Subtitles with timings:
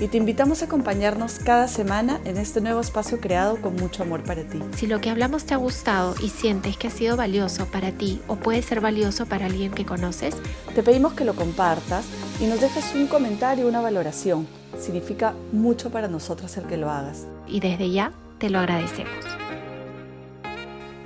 [0.00, 4.22] Y te invitamos a acompañarnos cada semana en este nuevo espacio creado con mucho amor
[4.22, 4.60] para ti.
[4.76, 8.20] Si lo que hablamos te ha gustado y sientes que ha sido valioso para ti
[8.28, 10.36] o puede ser valioso para alguien que conoces,
[10.72, 12.06] te pedimos que lo compartas
[12.40, 14.46] y nos dejes un comentario, una valoración.
[14.78, 17.26] Significa mucho para nosotros el que lo hagas.
[17.48, 19.12] Y desde ya te lo agradecemos.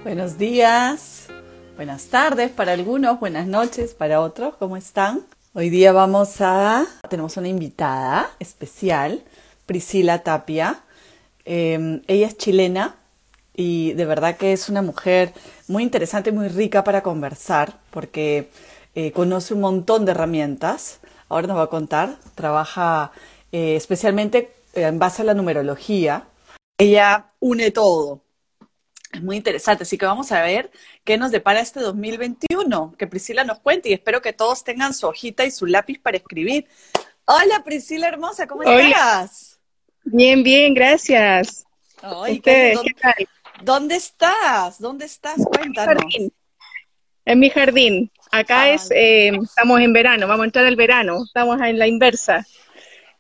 [0.04, 1.28] Buenos días,
[1.76, 5.22] buenas tardes para algunos, buenas noches para otros, ¿cómo están?
[5.54, 9.22] Hoy día vamos a, tenemos una invitada especial,
[9.66, 10.82] Priscila Tapia.
[11.44, 12.96] Em, ella es chilena
[13.54, 15.34] y de verdad que es una mujer
[15.68, 18.48] muy interesante, muy rica para conversar porque
[18.94, 21.00] eh, conoce un montón de herramientas.
[21.28, 23.12] Ahora nos va a contar, trabaja
[23.52, 26.26] eh, especialmente en base a la numerología
[26.78, 28.22] ella une todo.
[29.12, 30.70] Es muy interesante, así que vamos a ver
[31.04, 35.06] qué nos depara este 2021, que Priscila nos cuente y espero que todos tengan su
[35.06, 36.66] hojita y su lápiz para escribir.
[37.24, 39.58] Hola Priscila hermosa, ¿cómo estás?
[40.04, 41.64] Bien, bien, gracias.
[42.02, 42.78] ¿dónde,
[43.62, 44.80] ¿dónde, estás?
[44.80, 45.36] ¿Dódde estás?
[45.44, 46.04] Cuéntanos.
[47.24, 48.10] En mi jardín.
[48.32, 52.44] Acá es, eh, estamos en verano, vamos a entrar al verano, estamos en la inversa.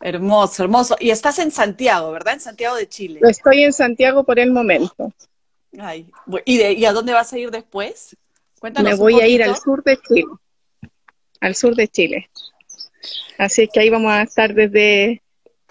[0.00, 0.96] Hermoso, hermoso.
[0.98, 2.34] Y estás en Santiago, ¿verdad?
[2.34, 3.20] En Santiago de Chile.
[3.22, 5.12] Estoy en Santiago por el momento.
[5.78, 6.10] Ay,
[6.44, 8.16] ¿y, a dónde vas a ir después?
[8.60, 8.92] Cuéntanos.
[8.92, 10.24] Me voy a ir al sur de Chile.
[11.40, 12.30] Al sur de Chile.
[13.38, 15.22] Así que ahí vamos a estar desde,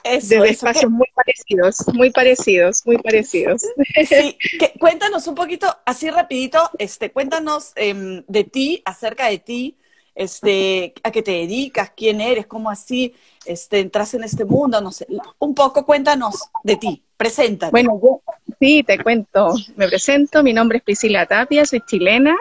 [0.04, 3.62] desde espacios muy parecidos, muy parecidos, muy parecidos.
[4.08, 4.38] Sí,
[4.80, 9.78] cuéntanos un poquito, así rapidito, este, cuéntanos em, de ti, acerca de ti,
[10.16, 13.14] este, a qué te dedicas, quién eres, cómo así
[13.46, 15.08] este, entras en este mundo, no sé,
[15.40, 17.72] un poco cuéntanos de ti, preséntate.
[17.72, 18.22] Bueno, yo
[18.62, 22.38] sí, te cuento, me presento, mi nombre es Priscila Tapia, soy chilena,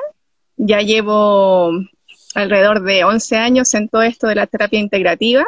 [0.59, 1.71] ya llevo
[2.35, 5.47] alrededor de 11 años en todo esto de la terapia integrativa,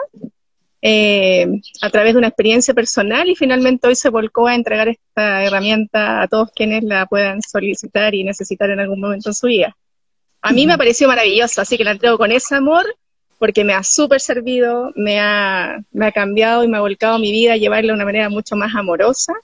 [0.80, 1.47] eh,
[1.82, 6.22] a través de una experiencia personal y finalmente hoy se volcó a entregar esta herramienta
[6.22, 9.76] a todos quienes la puedan solicitar y necesitar en algún momento en su vida.
[10.41, 12.86] A mí me ha parecido maravilloso, así que la entrego con ese amor
[13.38, 17.30] porque me ha súper servido, me ha, me ha cambiado y me ha volcado mi
[17.30, 19.34] vida a llevarla de una manera mucho más amorosa.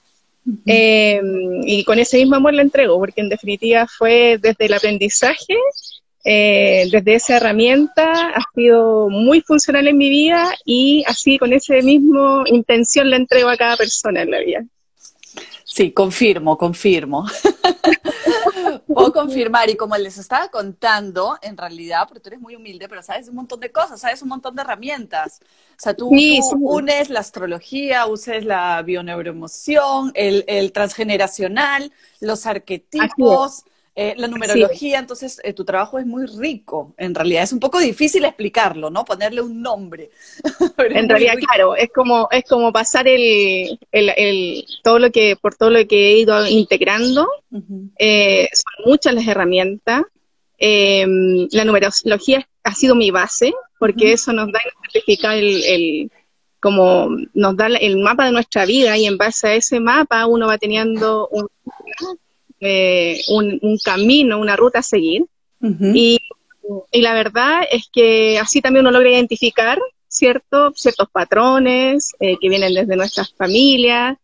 [0.65, 1.21] Eh,
[1.63, 5.55] y con ese mismo amor la entrego, porque en definitiva fue desde el aprendizaje,
[6.25, 11.81] eh, desde esa herramienta, ha sido muy funcional en mi vida y así con ese
[11.81, 14.65] mismo intención la entrego a cada persona en la vida.
[15.79, 17.25] Sí, confirmo, confirmo.
[18.85, 23.01] Puedo confirmar, y como les estaba contando, en realidad, porque tú eres muy humilde, pero
[23.01, 25.39] sabes un montón de cosas, sabes un montón de herramientas.
[25.41, 33.63] O sea, tú, unes la astrología, uses la bioneuroemoción, el, el transgeneracional, los arquetipos,
[34.01, 37.43] eh, la numerología, entonces eh, tu trabajo es muy rico, en realidad.
[37.43, 39.03] Es un poco difícil explicarlo, ¿no?
[39.03, 40.09] Ponerle un nombre.
[40.77, 45.69] en realidad, claro, es como, es como pasar el, el, todo lo que, por todo
[45.69, 47.27] lo que he ido integrando.
[47.97, 50.03] Eh, son muchas las herramientas.
[50.57, 54.61] Em, la numerología ha sido mi base, porque eso nos da
[55.33, 56.11] el, el
[56.61, 60.47] como nos da el mapa de nuestra vida y en base a ese mapa uno
[60.47, 61.49] va teniendo un,
[62.59, 65.25] eh, un, camino, una ruta a seguir.
[65.61, 66.19] y,
[66.91, 72.75] la verdad es que así también uno logra identificar cierto, ciertos patrones eh, que vienen
[72.75, 74.17] desde nuestras familias,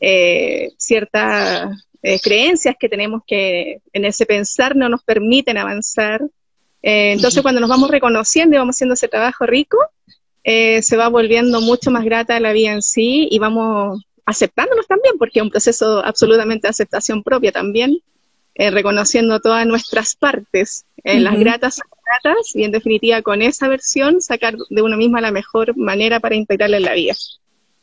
[0.00, 1.84] eh, ciertas
[2.22, 6.22] creencias que tenemos que en ese pensar no nos permiten avanzar.
[6.80, 9.76] entonces, cuando nos vamos reconociendo y vamos haciendo ese trabajo rico,
[10.42, 15.40] se va volviendo mucho más grata la vida en sí y vamos aceptándonos también, porque
[15.40, 17.98] es un proceso absolutamente de aceptación propia también,
[18.54, 24.20] eh, reconociendo todas nuestras partes, eh, las gratas gratas, y en definitiva con esa versión
[24.20, 27.14] sacar de uno misma la mejor manera para integrarla en la vida.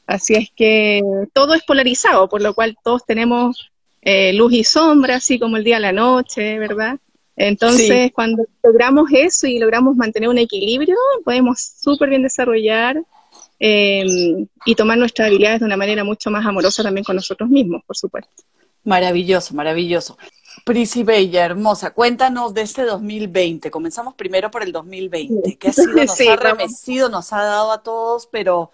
[0.06, 1.02] Así es que
[1.34, 3.72] todo es polarizado, por lo cual todos tenemos
[4.02, 6.98] eh, luz y sombra, así como el día a la noche, ¿verdad?
[7.36, 13.04] Entonces, cuando logramos eso y logramos mantener un equilibrio, podemos súper bien desarrollar
[13.60, 17.82] Em, y tomar nuestras habilidades de una manera mucho más amorosa también con nosotros mismos,
[17.86, 18.44] por supuesto.
[18.84, 20.18] Maravilloso, maravilloso.
[20.64, 23.72] Prisi Bella, hermosa, cuéntanos de este 2020.
[23.72, 25.58] Comenzamos primero por el 2020.
[25.58, 25.94] ¿Qué ha sido?
[26.06, 28.72] Nos ha remecido, nos ha dado a todos, pero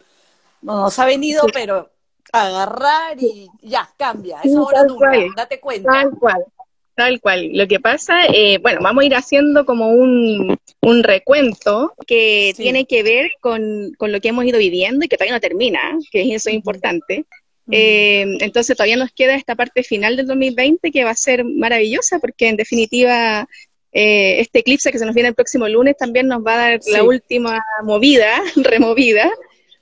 [0.62, 1.90] nos ha venido, pero
[2.32, 4.40] agarrar y ya, cambia.
[4.44, 5.92] Es ahora nunca, date cuenta.
[5.92, 6.46] Tal cual.
[6.96, 7.50] Tal cual.
[7.54, 12.86] Lo que pasa, eh, bueno, vamos a ir haciendo como un, un recuento que tiene
[12.86, 15.80] que ver con, con, lo que hemos ido viviendo y que todavía no termina,
[16.12, 17.26] que eso es importante.
[17.72, 22.20] Eh, entonces todavía nos queda esta parte final del 2020 que va a ser maravillosa
[22.20, 23.48] porque en definitiva
[23.94, 26.80] eh, este eclipse que se nos viene el próximo lunes también nos va a dar
[26.92, 29.32] la última movida, removida,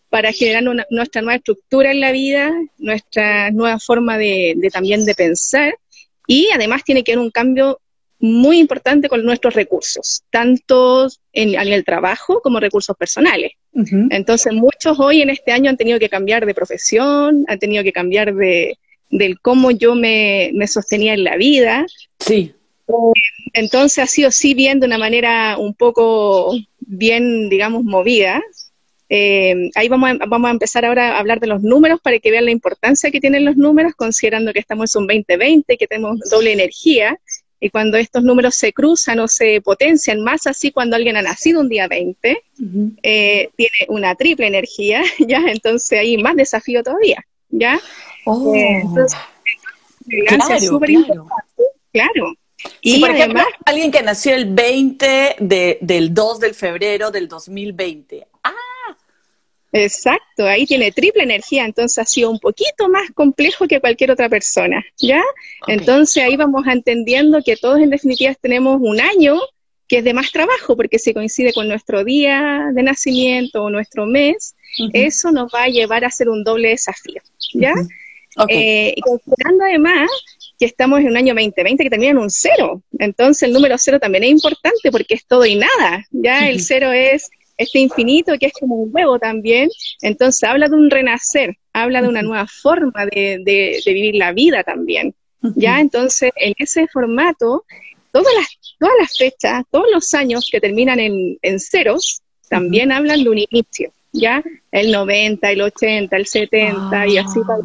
[0.09, 5.73] para generar nuestra nueva estructura en la vida, nuestra nueva forma de, también de pensar
[6.31, 7.81] y además tiene que haber un cambio
[8.17, 13.51] muy importante con nuestros recursos, tanto en, el trabajo como recursos personales.
[13.73, 17.91] Entonces, muchos hoy en este año han tenido que cambiar de profesión, han tenido que
[17.91, 18.77] cambiar de,
[19.09, 21.85] del cómo yo me, me sostenía en la vida.
[22.19, 22.53] Sí.
[23.51, 28.41] Entonces ha sido sí bien de una manera un poco bien, digamos, movida.
[29.13, 32.31] Eh, ahí vamos a, vamos a empezar ahora a hablar de los números para que
[32.31, 36.17] vean la importancia que tienen los números, considerando que estamos en un 2020, que tenemos
[36.29, 37.19] doble energía,
[37.59, 41.59] y cuando estos números se cruzan o se potencian, más así cuando alguien ha nacido
[41.59, 42.41] un día 20,
[43.03, 45.41] eh, tiene una triple energía, ¿ya?
[45.45, 47.81] Entonces hay más desafío todavía, ¿ya?
[48.25, 48.55] Oh.
[48.55, 49.19] Eh, entonces,
[50.25, 52.33] claro, es súper importante, claro.
[52.79, 58.25] Y por ejemplo, alguien que nació el 20 de, del 2 de febrero del 2020.
[58.43, 58.53] ¡Ah!
[59.73, 64.27] Exacto, ahí tiene triple energía, entonces ha sido un poquito más complejo que cualquier otra
[64.27, 65.21] persona, ¿ya?
[65.67, 69.39] Entonces ahí vamos entendiendo que todos en definitiva tenemos un año
[69.87, 74.05] que es de más trabajo, porque si coincide con nuestro día de nacimiento o nuestro
[74.05, 74.55] mes,
[74.93, 77.21] eso nos va a llevar a hacer un doble desafío,
[77.53, 77.73] ¿ya?
[78.47, 80.09] Eh, y considerando además
[80.57, 82.81] que estamos en un año 2020 que termina en un cero.
[82.99, 86.05] Entonces el número cero también es importante porque es todo y nada.
[86.11, 89.69] Ya el cero es este infinito que es como un huevo también.
[90.01, 95.13] Entonces habla de un renacer, habla de una nueva forma de, vivir la vida también.
[95.55, 97.65] Ya entonces en ese formato,
[98.11, 98.47] todas las,
[98.79, 103.91] todas las fechas, todos los años que terminan en, ceros, también hablan de un inicio.
[104.13, 104.43] ¿Ya?
[104.71, 107.57] El 90, el 80, el 70 y así ah.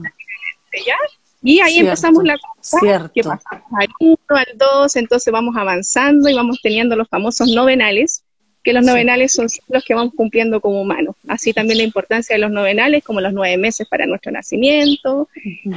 [0.86, 0.96] ¿ya?
[1.42, 6.34] Y ahí empezamos la cosa, que pasamos al 1, al 2, entonces vamos avanzando y
[6.34, 8.24] vamos teniendo los famosos novenales,
[8.66, 11.14] que los novenales son los que vamos cumpliendo como humanos.
[11.28, 15.28] Así también la importancia de los novenales, como los nueve meses para nuestro nacimiento,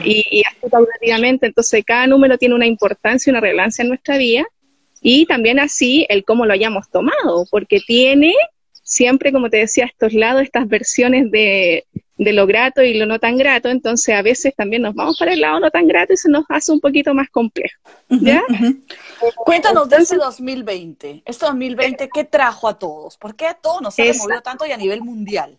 [0.03, 4.43] y, y, así entonces cada número tiene una importancia y una relevancia en nuestra vida,
[5.03, 8.33] y también así el cómo lo hayamos tomado, porque tiene
[8.81, 11.85] siempre, como te decía, estos lados, estas versiones de,
[12.19, 15.31] de lo grato y lo no tan grato, entonces a veces también nos vamos para
[15.31, 17.79] el lado no tan grato y se nos hace un poquito más complejo.
[18.09, 18.43] ¿ya?
[19.37, 21.23] Cuéntanos de ese 2020.
[21.25, 23.15] Este 2020, ¿qué trajo a todos?
[23.15, 25.57] ¿Por qué a todos nos ha removido tanto y a nivel mundial?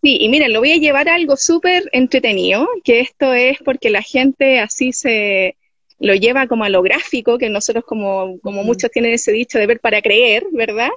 [0.00, 3.90] Sí, y miren, lo voy a llevar a algo súper entretenido, que esto es porque
[3.90, 5.56] la gente así se
[5.98, 9.66] lo lleva como a lo gráfico, que nosotros como, como muchos tienen ese dicho de
[9.66, 10.90] ver para creer, ¿verdad?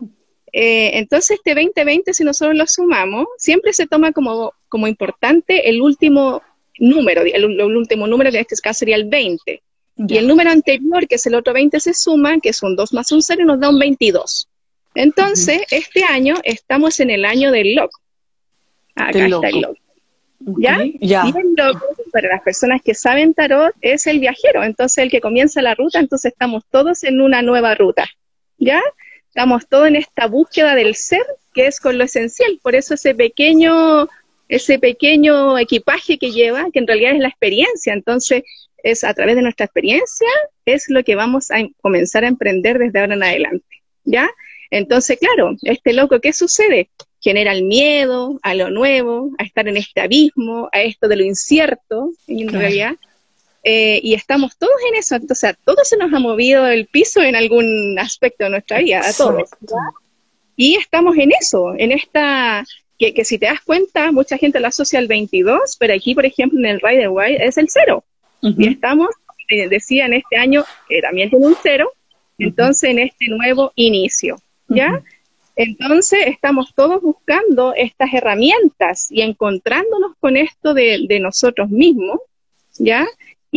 [0.51, 5.81] Eh, entonces, este 2020, si nosotros lo sumamos, siempre se toma como, como importante el
[5.81, 6.41] último
[6.79, 9.61] número, el, último número que en este caso sería el 20.
[9.97, 12.93] Y el número anterior, que es el otro 20, se suma, que es un 2
[12.93, 14.49] más un 0, y nos da un 22.
[14.93, 17.99] Entonces, este año estamos en el año del loco.
[18.95, 19.77] Acá está el loco.
[20.59, 20.83] ¿Ya?
[20.83, 24.63] Y el loco, para las personas que saben tarot, es el viajero.
[24.63, 28.05] Entonces, el que comienza la ruta, entonces estamos todos en una nueva ruta.
[28.57, 28.81] ¿Ya?
[29.35, 32.57] Estamos todos en esta búsqueda del ser, que es con lo esencial.
[32.63, 34.07] Por eso ese pequeño,
[34.47, 37.91] ese pequeño equipaje que lleva, que en realidad es la experiencia.
[37.91, 38.43] Entonces,
[38.81, 40.29] es a través de nuestra experiencia,
[40.65, 43.83] es lo que vamos a comenzar a emprender desde ahora en adelante.
[44.05, 44.29] ¿Ya?
[44.71, 46.89] Entonces, claro, este loco, ¿qué sucede?
[47.19, 51.23] Genera el miedo a lo nuevo, a estar en este abismo, a esto de lo
[51.25, 52.95] incierto, en realidad.
[53.67, 57.23] Eh, y estamos todos en eso, entonces a todos se nos ha movido el piso
[57.23, 59.49] en algún aspecto de nuestra vida, a todos.
[60.55, 62.63] Y estamos en eso, en esta,
[62.99, 66.27] que, que, si te das cuenta, mucha gente lo asocia al 22, pero aquí, por
[66.27, 68.03] ejemplo, en el Rider White es el cero.
[68.39, 69.09] Y estamos,
[69.49, 71.91] eh, decía en este año, que también tiene un cero,
[72.37, 75.01] entonces en este nuevo inicio, ¿ya?
[75.55, 82.19] Entonces estamos todos buscando estas herramientas y encontrándonos con esto de, de nosotros mismos,
[82.77, 83.07] ¿ya?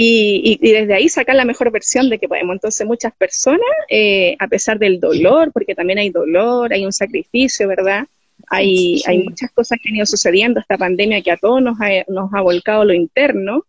[0.01, 2.55] Y, desde ahí sacar la mejor versión de que podemos.
[2.55, 7.67] Entonces muchas personas, eh, a pesar del dolor, porque también hay dolor, hay un sacrificio,
[7.67, 8.07] ¿verdad?
[8.47, 11.89] Hay, hay muchas cosas que han ido sucediendo, esta pandemia que a todos nos ha,
[12.07, 13.65] nos ha volcado lo interno,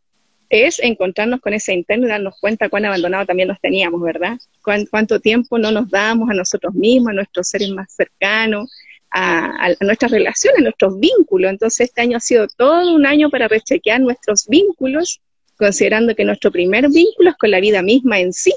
[0.50, 4.38] es encontrarnos con ese interno y darnos cuenta cuán abandonado también nos teníamos, ¿verdad?
[4.62, 8.72] cuánto tiempo no nos damos a nosotros mismos, a nuestros seres más cercanos,
[9.10, 11.50] a, a, nuestras relaciones, a nuestros vínculos.
[11.50, 15.22] Entonces este año ha sido todo un año para rechequear nuestros vínculos
[15.60, 18.54] considerando que nuestro primer vínculo es con la vida misma en sí,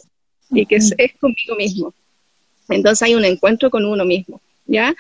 [0.50, 1.94] y que es, conmigo mismo.
[2.68, 4.40] Entonces hay un encuentro con uno mismo.
[4.64, 4.94] ¿Ya?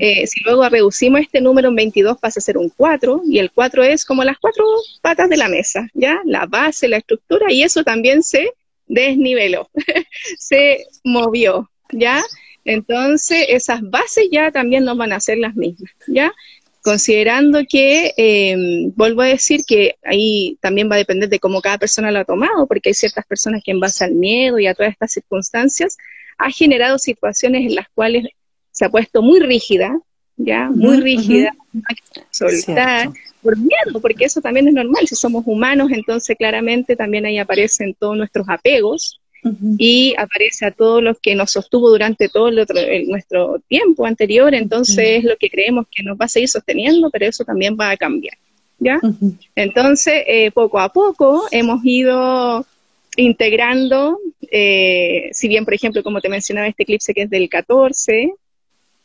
[0.00, 3.52] Eh, si luego reducimos este número en 22 pasa a ser un 4 y el
[3.52, 4.64] 4 es como las cuatro
[5.00, 6.20] patas de la mesa, ¿ya?
[6.24, 8.50] La base, la estructura y eso también se
[8.88, 9.70] desniveló,
[10.38, 12.24] se movió, ¿ya?
[12.64, 16.32] Entonces, esas bases ya también no van a ser las mismas, ¿ya?
[16.86, 21.78] Considerando que, em, vuelvo a decir que ahí también va a depender de cómo cada
[21.78, 24.74] persona lo ha tomado, porque hay ciertas personas que en base al miedo y a
[24.74, 25.96] todas estas circunstancias
[26.38, 28.28] ha generado situaciones en las cuales
[28.70, 29.98] se ha puesto muy rígida,
[30.36, 30.70] ¿ya?
[30.72, 31.52] Muy rígida,
[32.30, 33.10] soltar,
[33.42, 37.96] por miedo, porque eso también es normal, si somos humanos, entonces claramente también ahí aparecen
[37.98, 39.20] todos nuestros apegos
[39.78, 45.24] y aparece a todos los que nos sostuvo durante todo nuestro tiempo anterior, entonces es
[45.24, 48.36] lo que creemos que nos va a seguir sosteniendo, pero eso también va a cambiar,
[48.78, 49.00] ¿ya?
[49.54, 52.66] Entonces, eh, poco a poco hemos ido
[53.16, 54.18] integrando,
[54.50, 58.32] eh, si bien, por ejemplo, como te mencionaba, este eclipse que es del 14,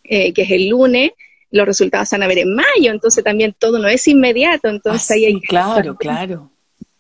[0.04, 1.12] eh, que es el lunes,
[1.52, 5.14] los resultados van a ver en mayo, entonces también todo no es inmediato, entonces ah,
[5.16, 6.51] ahí hay claro, claro.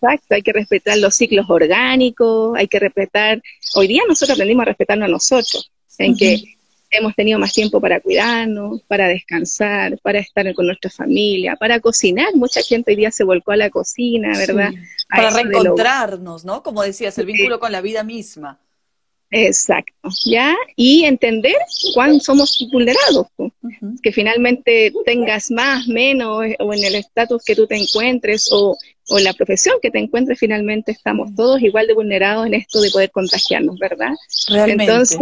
[0.02, 3.42] Exacto, hay que respetar los ciclos orgánicos, hay que respetar,
[3.76, 6.42] hoy día nosotros aprendimos a respetarnos a nosotros, en que
[6.90, 12.36] hemos tenido más tiempo para cuidarnos, para descansar, para estar con nuestra familia, para cocinar.
[12.36, 14.72] Mucha gente hoy día se volcó a la cocina, ¿verdad?
[15.08, 16.64] Para reencontrarnos, ¿no?
[16.64, 18.60] Como decías, el vínculo con la vida misma.
[19.34, 20.58] Exacto, ¿ya?
[20.76, 21.56] Y entender
[21.94, 23.28] cuándo somos vulnerados,
[24.04, 29.18] que finalmente tengas más, menos, o en el estatus que tú te encuentres, o, o,
[29.18, 32.92] en la profesión que te encuentres, finalmente estamos todos igual de vulnerados en esto de
[32.92, 34.12] poder contagiarnos, ¿verdad?
[34.50, 34.84] Realmente.
[34.84, 35.18] Entonces,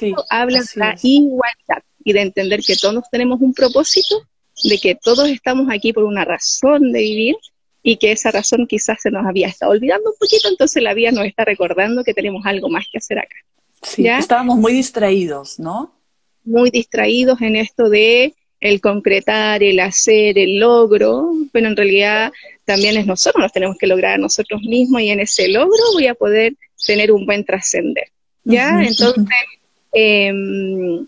[0.00, 4.22] esto habla de la igualdad y de entender que todos tenemos un propósito,
[4.64, 7.36] de que todos estamos aquí por una razón de vivir
[7.82, 11.10] y que esa razón quizás se nos había estado olvidando un poquito, entonces la vida
[11.12, 13.36] nos está recordando que tenemos algo más que hacer acá.
[13.82, 15.94] Sí, estábamos muy distraídos, ¿no?
[16.44, 22.30] Muy distraídos en esto de el concretar, el hacer, el logro, pero en realidad
[22.66, 26.06] también es nosotros, nos tenemos que lograr a nosotros mismos y en ese logro voy
[26.06, 26.54] a poder
[26.86, 28.08] tener un buen trascender.
[28.44, 28.82] ¿Ya?
[28.82, 29.24] Entonces,
[29.92, 30.32] eh,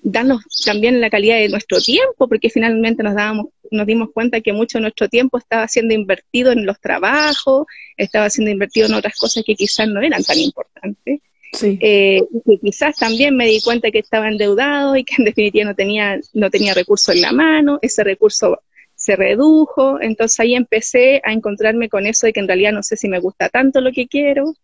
[0.02, 4.52] darnos también la calidad de nuestro tiempo, porque finalmente nos, dábamos, nos dimos cuenta que
[4.52, 9.14] mucho de nuestro tiempo estaba siendo invertido en los trabajos, estaba siendo invertido en otras
[9.16, 11.20] cosas que quizás no eran tan importantes.
[11.52, 11.78] Sí.
[11.82, 15.74] Eh, que quizás también me di cuenta que estaba endeudado y que en definitiva no
[15.74, 18.62] tenía, no tenía recurso en la mano, ese recurso
[19.02, 22.96] se redujo, entonces ahí empecé a encontrarme con eso de que en realidad no sé
[22.96, 24.54] si me gusta tanto lo que quiero,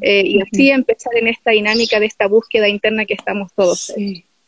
[0.00, 3.92] eh, y así empezar en esta dinámica de esta búsqueda interna que estamos todos.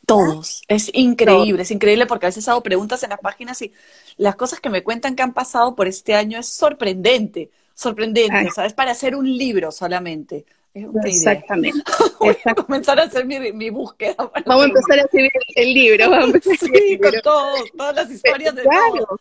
[0.07, 0.63] Todos.
[0.69, 3.73] Es increíble, es increíble porque a veces hago preguntas en las páginas y
[4.17, 8.75] las cosas que me cuentan que han pasado por este año es sorprendente, sorprendente, ¿sabes?
[8.75, 10.45] Para hacer un libro solamente.
[10.75, 11.79] Exactamente.
[12.21, 14.15] Voy a comenzar a hacer mi, búsqueda.
[14.47, 16.11] Vamos a empezar a escribir el libro.
[16.11, 19.19] Vamos a sí, con todas las historias de claro,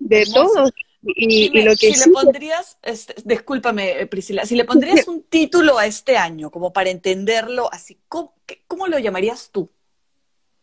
[0.00, 0.70] De todos.
[1.02, 5.86] Y, lo que si le pondrías, este, discúlpame Priscila, si le pondrías un título a
[5.86, 8.34] este año, como para entenderlo así, ¿cómo,
[8.66, 9.70] cómo lo llamarías tú?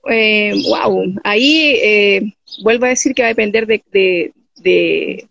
[0.09, 5.27] Eh, wow, ahí eh, vuelvo a decir que va a depender de, de, de,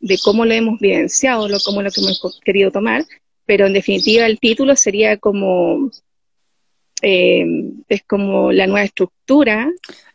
[0.00, 3.04] de cómo lo hemos vivenciado, lo, cómo lo que hemos querido tomar,
[3.44, 5.90] pero en definitiva el título sería como,
[7.02, 7.44] eh,
[7.88, 9.68] es como la nueva estructura.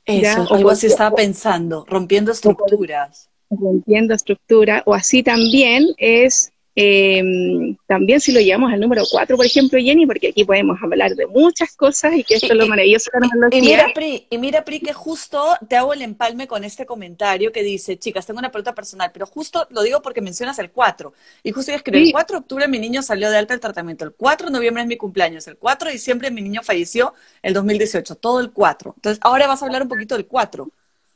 [0.06, 3.29] Eso, algo así estaba pensando, rompiendo estructuras.
[3.50, 9.48] Rompiendo estructuras, o así también es eh, también si lo llevamos al número 4, por
[9.48, 13.10] ejemplo, Jenny, porque aquí podemos hablar de muchas cosas y que esto es lo maravilloso
[13.12, 16.63] de la y mira, Pri, y mira, Pri, que justo te hago el empalme con
[16.63, 20.60] este comentario que dice, chicas, tengo una pregunta personal, pero justo lo digo porque mencionas
[20.60, 21.13] el 4.
[21.41, 24.05] Y justo yo escribí, el 4 de octubre mi niño salió de alta el tratamiento,
[24.05, 27.55] el 4 de noviembre es mi cumpleaños, el 4 de diciembre mi niño falleció el
[27.55, 28.93] 2018, todo el 4.
[28.98, 30.69] Entonces, ahora vas a hablar un poquito del 4.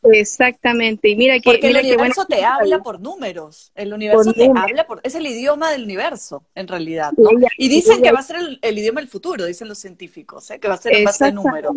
[0.04, 1.52] Exactamente, y mira que...
[1.52, 5.00] Porque el universo te habla por números, el universo te habla por...
[5.04, 7.30] Es el idioma del universo, en realidad, ¿no?
[7.58, 10.60] y dicen que va a ser el, idioma del futuro, dicen los científicos, ¿eh?
[10.60, 11.76] que va a ser en base de números.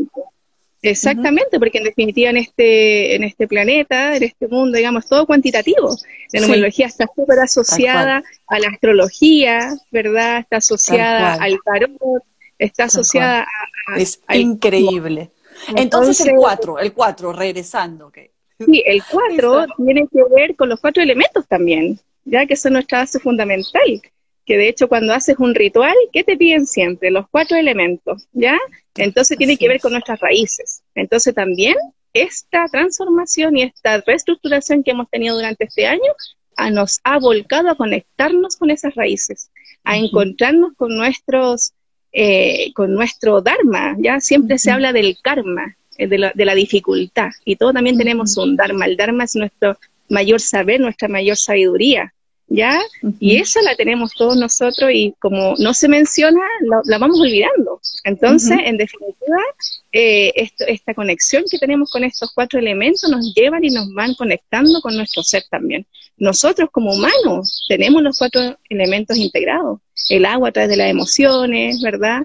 [0.90, 5.96] Exactamente, porque en definitiva en este, en este planeta, en este mundo, digamos, todo cuantitativo.
[6.32, 10.40] La numerología está súper asociada a la astrología, ¿verdad?
[10.40, 12.22] Está asociada al tarot,
[12.58, 13.46] está asociada
[13.88, 15.30] a, Es increíble.
[15.76, 18.12] Entonces, el 4, el 4, regresando.
[18.58, 22.98] Sí, el 4 tiene que ver con los cuatro elementos también, ya que son nuestra
[23.00, 24.02] base fundamental.
[24.46, 27.10] Que de hecho cuando haces un ritual, ¿qué te piden siempre?
[27.10, 28.58] Los cuatro elementos, ¿ya?
[28.94, 30.82] Entonces tiene que ver con nuestras raíces.
[30.94, 31.76] Entonces también
[32.12, 36.12] esta transformación y esta reestructuración que hemos tenido durante este año
[36.70, 39.50] nos ha volcado a conectarnos con esas raíces,
[39.82, 41.72] a encontrarnos con nuestros
[42.16, 44.20] eh, con nuestro Dharma, ¿ya?
[44.20, 48.36] Siempre se habla del karma, eh, de la, de la, dificultad, y todos también tenemos
[48.36, 48.86] un Dharma.
[48.86, 49.76] El Dharma es nuestro
[50.08, 52.14] mayor saber, nuestra mayor sabiduría.
[52.46, 52.80] ¿ya?
[53.18, 56.40] Y esa la tenemos todos nosotros y como no se menciona,
[56.84, 57.80] la, vamos olvidando.
[58.04, 59.38] Entonces, en definitiva,
[59.92, 64.80] eh, esta conexión que tenemos con estos cuatro elementos nos llevan y nos van conectando
[64.80, 65.86] con nuestro ser también.
[66.16, 69.80] Nosotros como humanos tenemos los cuatro elementos integrados
[70.10, 72.22] el agua a través de las emociones, ¿verdad?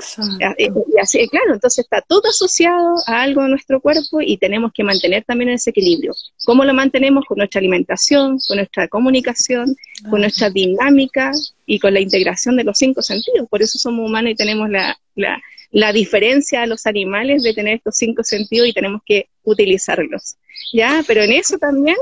[0.57, 4.83] Y así, claro, entonces está todo asociado a algo de nuestro cuerpo y tenemos que
[4.83, 6.13] mantener también ese equilibrio.
[6.45, 7.25] ¿Cómo lo mantenemos?
[7.25, 9.75] Con nuestra alimentación, con nuestra comunicación,
[10.09, 11.31] con nuestra dinámica
[11.65, 13.47] y con la integración de los cinco sentidos.
[13.49, 15.39] Por eso somos humanos y tenemos la, la,
[15.71, 20.35] la diferencia a los animales de tener estos cinco sentidos y tenemos que utilizarlos.
[20.73, 21.03] ¿Ya?
[21.07, 21.97] Pero en eso también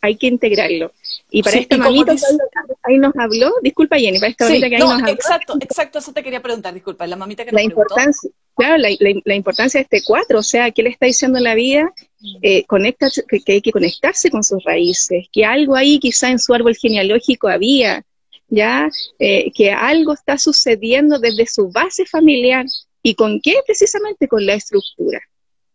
[0.00, 0.92] hay que integrarlo.
[1.30, 2.20] Y para esta mamita que
[2.82, 5.08] ahí nos habló, disculpa Jenny, para esta mamita que ahí nos habló.
[5.08, 8.90] Exacto, exacto, eso te quería preguntar, disculpa, la mamita que la importancia, Claro, la,
[9.24, 11.94] la, importancia de este cuatro, o sea, ¿qué le está diciendo en la vida?
[12.42, 16.52] Eh, que, que, hay que conectarse con sus raíces, que algo ahí quizá en su
[16.52, 18.04] árbol genealógico había,
[18.48, 22.66] ya, eh, que algo está sucediendo desde su base familiar.
[23.02, 23.54] ¿Y con qué?
[23.64, 25.20] Precisamente con la estructura,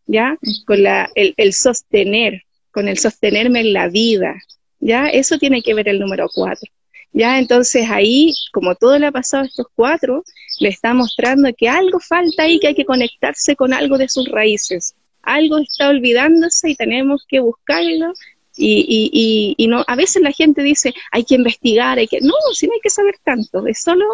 [0.06, 0.38] ¿ya?
[0.68, 4.36] Con la, el, el sostener, con el sostenerme en la vida,
[4.86, 5.08] ¿ya?
[5.08, 6.70] Eso tiene que ver el número cuatro.
[7.12, 7.40] ¿Ya?
[7.40, 10.24] Entonces ahí, como todo le ha pasado a estos cuatro,
[10.60, 14.28] le está mostrando que algo falta ahí, que hay que conectarse con algo de sus
[14.30, 14.96] raíces.
[15.24, 18.14] Algo está olvidándose y tenemos que buscarlo.
[18.58, 22.22] Y, y, y, no, a veces la gente dice, hay que investigar, hay que...
[22.22, 24.06] No, si no hay que saber tanto, es solo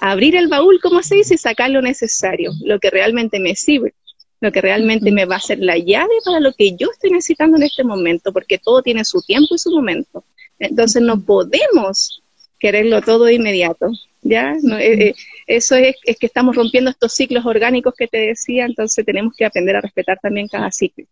[0.00, 3.94] abrir el baúl, como se dice, y sacar lo necesario, lo que realmente me sirve
[4.40, 7.56] lo que realmente me va a ser la llave para lo que yo estoy necesitando
[7.56, 10.24] en este momento, porque todo tiene su tiempo y su momento.
[10.58, 12.22] Entonces no podemos
[12.58, 13.90] quererlo todo de inmediato,
[14.22, 14.54] ¿ya?
[14.54, 15.14] Eh, eh,
[15.46, 19.44] eso es, es, que estamos rompiendo estos ciclos orgánicos que te decía, entonces tenemos que
[19.44, 21.04] aprender a respetar también cada ciclo.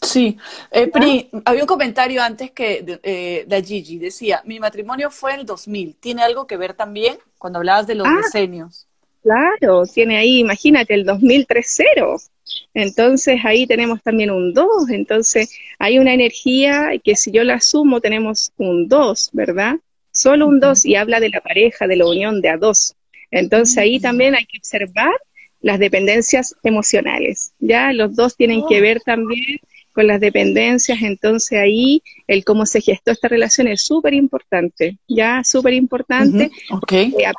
[0.00, 0.38] Sí,
[0.70, 5.40] eh, Pri, había un comentario antes que de, de, Gigi, decía, mi matrimonio fue en
[5.40, 8.86] el 2000, ¿tiene algo que ver también cuando hablabas de los ah, decenios?
[9.22, 12.30] Claro, tiene ahí, imagínate, el 2003-0.
[12.74, 18.00] Entonces ahí tenemos también un 2, entonces hay una energía que si yo la sumo
[18.00, 19.76] tenemos un 2, ¿verdad?
[20.10, 22.94] Solo un 2 y habla de la pareja, de la unión de a dos.
[23.30, 25.12] Entonces ahí también hay que observar
[25.60, 27.92] las dependencias emocionales, ¿ya?
[27.92, 28.82] Los dos tienen que oh.
[28.82, 29.58] ver también
[29.92, 35.42] con las dependencias, entonces ahí el cómo se gestó esta relación es súper importante, ¿ya?
[35.44, 36.50] Súper importante.
[36.70, 37.14] Okay.
[37.18, 37.32] Eh,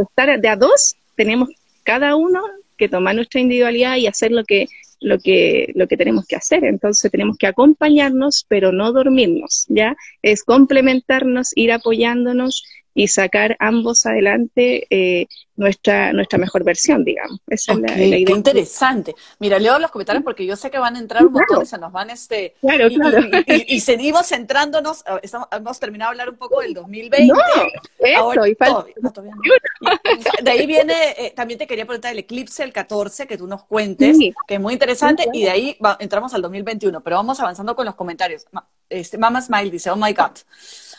[0.00, 1.48] estar de a dos, tenemos
[1.82, 2.40] cada uno
[2.78, 4.66] que tomar nuestra individualidad y hacer lo que,
[5.00, 6.64] lo que, lo que tenemos que hacer.
[6.64, 9.96] Entonces tenemos que acompañarnos, pero no dormirnos, ¿ya?
[10.22, 12.64] Es complementarnos, ir apoyándonos
[12.98, 17.38] y sacar ambos adelante eh, nuestra, nuestra mejor versión, digamos.
[17.46, 18.26] Esa es la, idea.
[18.26, 19.14] Qué interesante.
[19.38, 21.78] Mira, leo los comentarios porque yo sé que van a entrar un montón y se
[21.78, 22.54] nos van este...
[22.60, 23.20] Claro, y, claro.
[23.46, 27.32] Y, seguimos centrándonos, ah, estamos, hemos terminado de hablar un poco del 2020.
[27.38, 29.34] No, eso, Ahora, y todavía, no, todavía
[29.80, 29.90] no.
[30.42, 33.64] De ahí viene, eh, también te quería preguntar el eclipse el 14, que tú nos
[33.64, 34.34] cuentes, sí.
[34.46, 37.76] que es muy interesante, sí, y de ahí va, entramos al 2021, pero vamos avanzando
[37.76, 38.46] con los comentarios.
[38.88, 40.32] Este, Mama Smile dice, oh my God.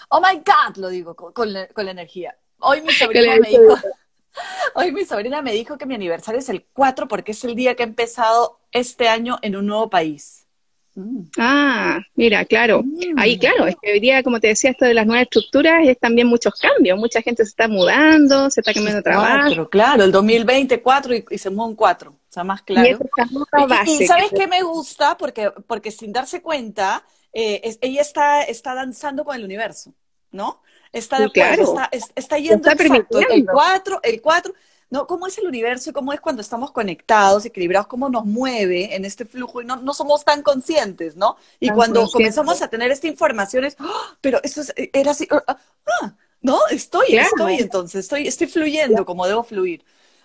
[0.10, 2.36] Oh my God, lo digo con, la, con la energía.
[2.60, 3.76] Hoy mi sobrina me dijo,
[4.76, 7.76] hoy mi sobrina me dijo que mi aniversario es el 4 porque es el día
[7.76, 10.48] que he empezado este año en un nuevo país.
[10.95, 11.26] Mm.
[11.38, 12.82] Ah, mira, claro.
[12.84, 13.19] Mm.
[13.19, 16.00] Ahí, claro, es que hoy día, como te decía, esto de las nuevas estructuras es
[16.00, 16.98] también muchos cambios.
[16.98, 19.50] Mucha gente se está mudando, se está cambiando de trabajo.
[19.50, 22.98] Pero claro, el 2024 y, y se mudó un 4, o sea, más claro.
[22.98, 25.15] Y, y, y ¿sabes qué me gusta?
[25.17, 29.94] Porque, porque sin darse cuenta, eh, es, ella está, está danzando con el universo,
[30.32, 30.62] ¿no?
[30.92, 31.89] Está de acuerdo, claro.
[31.92, 34.54] está, está, yendo está exacto, el 4, el 4,
[34.89, 35.06] ¿no?
[35.06, 39.06] ¿Cómo es el universo y cómo es cuando estamos conectados, equilibrados, cómo nos mueve en
[39.06, 41.38] este flujo y no, no somos tan conscientes, ¿no?
[41.60, 44.18] Y tan cuando comenzamos a tener esta información es, ¡Oh!
[44.22, 45.60] pero esto es, era así, ah,
[46.42, 47.28] no, estoy, claro.
[47.28, 49.06] estoy, entonces, estoy, estoy fluyendo claro.
[49.06, 49.84] como debo fluir.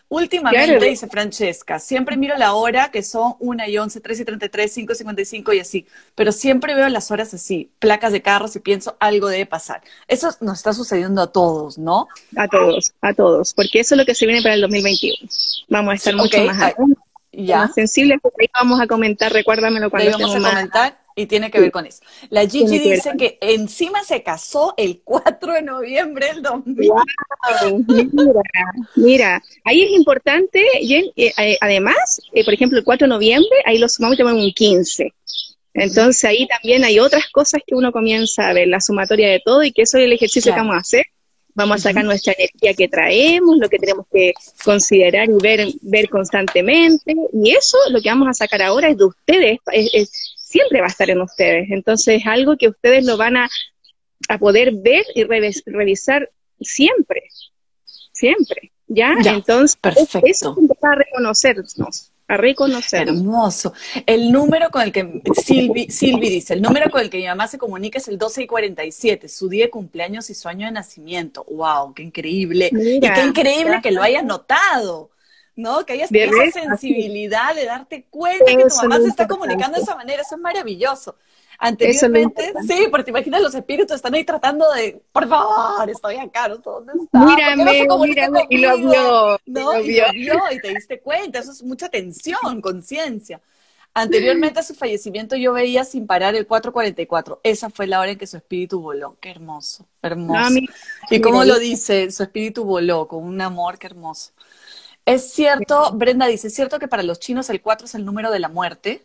[0.09, 0.85] Últimamente, claro.
[0.85, 4.93] dice Francesca, siempre miro la hora que son 1 y 11, 3 y 33, 5
[4.93, 8.97] y 55 y así, pero siempre veo las horas así, placas de carros y pienso
[9.01, 9.83] algo debe pasar.
[10.07, 12.07] Eso nos está sucediendo a todos, ¿no?
[12.37, 15.17] A todos, a todos, porque eso es lo que se viene para el 2021.
[15.69, 16.47] Vamos a estar mucho okay.
[16.49, 16.75] más,
[17.33, 17.59] ya.
[17.59, 21.04] más sensibles, porque ahí vamos a comentar, recuérdamelo cuando vamos a comentar.
[21.17, 22.01] Y tiene que ver con eso.
[22.29, 26.89] La Gigi dice que, que, encima se casó el 4 de noviembre del 2000.
[26.89, 28.43] Wow, mira,
[28.97, 33.57] mira, ahí es importante, Jen, eh, eh, además, eh, por ejemplo, el 4 de noviembre,
[33.65, 35.15] ahí lo sumamos y tenemos un 15.
[35.75, 39.63] Entonces ahí también hay otras cosas que uno comienza a ver, la sumatoria de todo,
[39.63, 40.63] y que eso es el ejercicio claro.
[40.63, 41.07] que vamos a hacer
[41.55, 44.33] vamos a sacar nuestra energía que traemos, lo que tenemos que
[44.65, 49.05] considerar y ver, ver constantemente, y eso lo que vamos a sacar ahora es de
[49.05, 49.59] ustedes,
[50.55, 53.49] siempre va a estar en ustedes, entonces es algo que ustedes lo van a,
[54.39, 57.25] poder ver y revisar siempre,
[58.13, 59.15] siempre, ¿ya?
[59.25, 60.21] entonces, perfecto.
[60.25, 63.09] eso es a reconocernos a reconocer.
[63.09, 63.75] Hermoso.
[64.07, 67.49] El número con el que Silvi, Silvi, dice, el número con el que mi mamá
[67.49, 70.73] se comunica es el 12 y 47, su día de cumpleaños y su año de
[70.73, 71.45] nacimiento.
[71.51, 71.93] ¡Wow!
[71.93, 72.71] ¡Qué increíble!
[72.73, 75.11] y qué increíble que lo hayas notado,
[75.57, 75.85] ¿no?
[75.85, 79.83] Que hayas tenido esa sensibilidad de darte cuenta que tu mamá se está comunicando de
[79.83, 80.23] esa manera.
[80.23, 81.17] Eso es maravilloso.
[81.59, 86.49] Anteriormente, sí, porque te imaginas los espíritus están ahí tratando de, por favor, estoy acá,
[86.49, 86.57] ¿no?
[86.57, 87.25] ¿dónde está?
[87.25, 89.39] Mírame, mírame, y lo vio.
[89.47, 89.81] ¿no?
[89.81, 93.41] Y lo vio y te diste cuenta, eso es mucha tensión, conciencia.
[93.97, 97.41] Anteriormente a su fallecimiento yo veía sin parar el 444.
[97.45, 99.17] Esa fue la hora en que su espíritu voló.
[99.21, 100.41] Qué hermoso, hermoso.
[100.41, 100.51] Ah,
[101.11, 104.33] y como lo dice, su espíritu voló con un amor, qué hermoso.
[105.07, 108.31] Es cierto, Brenda dice, ¿es cierto que para los chinos el 4 es el número
[108.31, 109.03] de la muerte?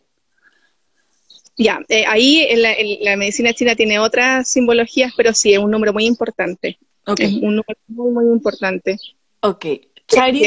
[1.58, 2.62] Ya, eh, ahí en
[3.04, 6.80] la, medicina china tiene otras simbologías, pero sí, es un número muy importante.
[7.06, 7.26] Okay.
[7.26, 8.98] Es un número muy, muy importante.
[9.42, 9.66] Ok.
[10.08, 10.42] Chari,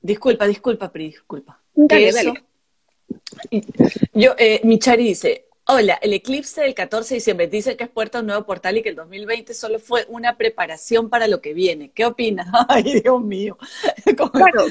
[0.00, 1.60] disculpa, disculpa, Pri, disculpa.
[1.74, 2.44] Dale, dale.
[4.14, 7.90] Yo, eh, mi Chari dice, hola, el eclipse del 14 de diciembre dice que es
[7.90, 11.54] puerta un nuevo portal y que el 2020 solo fue una preparación para lo que
[11.54, 11.90] viene.
[11.90, 12.48] ¿Qué opinas?
[12.68, 13.58] Ay, Dios mío.
[14.32, 14.66] Claro,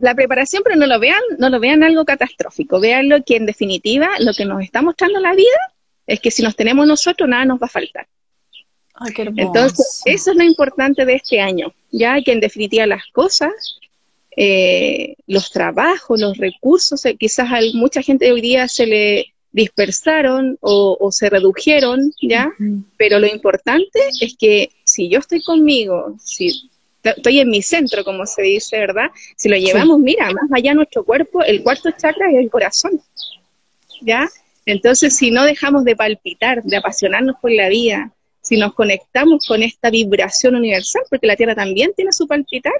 [0.00, 4.08] la preparación, pero no lo vean, no lo vean algo catastrófico, veanlo que en definitiva
[4.18, 5.58] lo que nos está mostrando la vida
[6.06, 8.06] es que si nos tenemos nosotros nada nos va a faltar.
[8.94, 13.06] Ay, qué Entonces, eso es lo importante de este año, ya que en definitiva las
[13.12, 13.78] cosas,
[14.36, 20.58] eh, los trabajos, los recursos, eh, quizás a mucha gente hoy día se le dispersaron
[20.60, 22.52] o, se redujeron, ¿ya?
[22.98, 26.70] Pero lo importante es que si yo estoy conmigo, si
[27.02, 29.06] estoy en mi centro, como se dice, ¿verdad?
[29.34, 33.00] Si lo llevamos, mira, más allá de nuestro cuerpo, el cuarto chakra es el corazón,
[34.02, 34.28] ¿ya?
[34.66, 39.62] Entonces, si no dejamos de palpitar, de apasionarnos por la vida, si nos conectamos con
[39.62, 42.74] esta vibración universal, porque la Tierra también tiene su palpitar,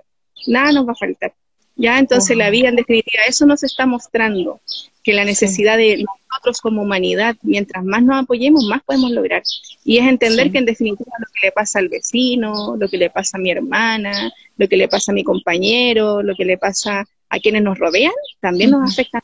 [0.46, 1.32] nada nos va a faltar.
[1.76, 1.98] ¿Ya?
[1.98, 4.60] Entonces la vida, en definitiva, eso nos está mostrando,
[5.04, 9.42] que la necesidad de nosotros como humanidad, mientras más nos apoyemos, más podemos lograr.
[9.84, 13.10] Y es entender que en definitiva lo que le pasa al vecino, lo que le
[13.10, 17.06] pasa a mi hermana, lo que le pasa a mi compañero, lo que le pasa
[17.28, 19.22] a quienes nos rodean, también nos afecta.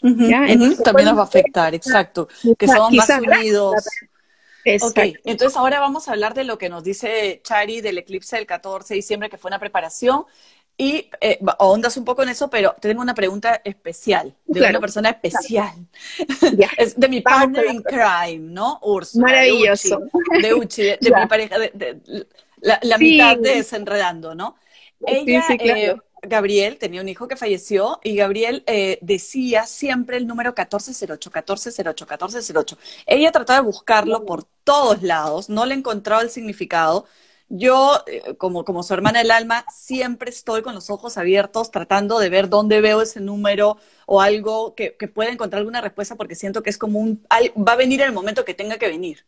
[0.00, 2.28] también nos va a afectar, exacto.
[2.58, 3.84] Que somos más unidos.
[4.82, 8.46] Ok, entonces ahora vamos a hablar de lo que nos dice Chari del eclipse del
[8.46, 10.24] 14 de diciembre, que fue una preparación
[10.80, 15.10] y eh, ahondas un poco en eso, pero tengo una pregunta especial, de una persona
[15.10, 15.74] especial.
[16.78, 18.78] es de mi partner in crime, ¿no?
[18.80, 19.26] Ursula.
[19.26, 20.00] Maravilloso.
[20.40, 22.26] De Uchi, de, mi pareja, de,
[22.62, 24.56] la, mitad de Desenredando, ¿no?
[25.06, 30.54] Ella, eh, Gabriel, tenía un hijo que falleció y Gabriel eh, decía siempre el número
[30.56, 32.78] 1408, 1408, 1408.
[33.04, 37.04] Ella trató de buscarlo por todos lados, no le encontraba el significado
[37.50, 42.20] yo, eh, como, como su hermana del alma, siempre estoy con los ojos abiertos tratando
[42.20, 46.36] de ver dónde veo ese número o algo que, que pueda encontrar alguna respuesta porque
[46.36, 49.26] siento que es como un, va a venir en el momento que tenga que venir,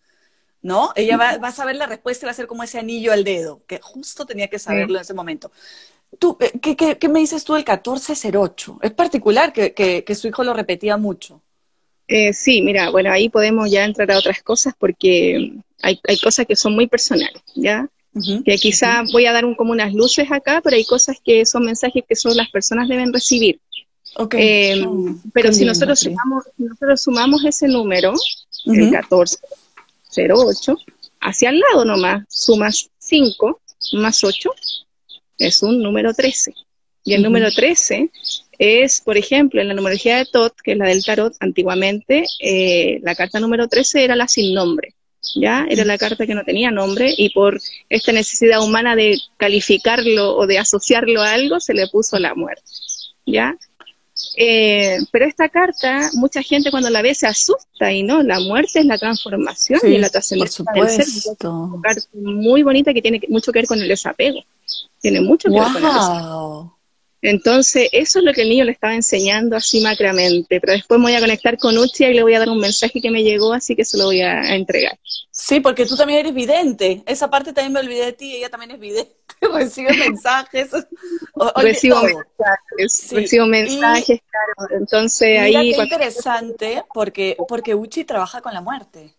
[0.62, 0.92] ¿no?
[0.96, 3.24] Ella va, va a saber la respuesta y va a ser como ese anillo al
[3.24, 5.52] dedo, que justo tenía que saberlo en ese momento.
[6.18, 8.78] Tú, eh, ¿qué, qué, qué me dices tú del 1408?
[8.82, 11.42] Es particular que, que, que su hijo lo repetía mucho.
[12.08, 16.46] Eh, sí, mira, bueno, ahí podemos ya entrar a otras cosas porque hay, hay cosas
[16.46, 17.88] que son muy personales, ¿ya?
[18.44, 21.64] Que quizá voy a dar un, como unas luces acá, pero hay cosas que son
[21.64, 23.60] mensajes que solo las personas deben recibir.
[24.32, 28.12] Eh, oh, pero si nosotros, sumamos, nosotros sumamos ese número,
[28.66, 30.76] el 1408,
[31.20, 33.60] hacia el lado nomás, sumas 5
[33.94, 34.50] más 8,
[35.38, 36.54] es un número 13.
[37.04, 38.10] Y el número 13
[38.58, 43.00] es, por ejemplo, en la numerología de Tot, que es la del tarot, antiguamente, eh,
[43.02, 44.94] la carta número 13 era la sin nombre.
[45.34, 45.66] ¿Ya?
[45.68, 50.46] Era la carta que no tenía nombre y por esta necesidad humana de calificarlo o
[50.46, 52.62] de asociarlo a algo, se le puso la muerte,
[53.26, 53.56] ¿ya?
[54.36, 58.80] Eh, pero esta carta, mucha gente cuando la ve se asusta y no, la muerte
[58.80, 61.00] es la transformación y la trascendencia del ser.
[61.00, 64.40] Es una carta muy bonita que tiene mucho que ver con el desapego.
[65.00, 66.78] Tiene mucho que ver con el desapego.
[67.22, 71.06] Entonces, eso es lo que el niño le estaba enseñando así macramente, pero después me
[71.06, 73.52] voy a conectar con Uchia y le voy a dar un mensaje que me llegó,
[73.52, 74.98] así que se lo voy a, entregar.
[75.30, 77.04] Sí, porque tú también eres vidente.
[77.06, 79.14] Esa parte también me olvidé de ti, ella también es vidente.
[79.40, 80.70] Recibe mensajes.
[81.56, 84.74] recibo mensajes, recibo mensajes, claro.
[84.80, 85.74] Entonces Mira ahí...
[85.74, 89.14] Qué interesante, porque, porque Uchi trabaja con la muerte.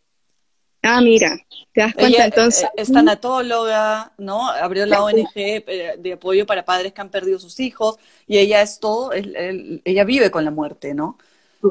[0.84, 1.40] Ah, mira,
[1.74, 2.64] te das cuenta entonces.
[2.64, 4.50] Eh, es tanatóloga, ¿no?
[4.50, 7.96] Abrió la ONG eh, de apoyo para padres que han perdido sus hijos
[8.28, 11.18] y ella es todo, ella vive con la muerte, ¿no?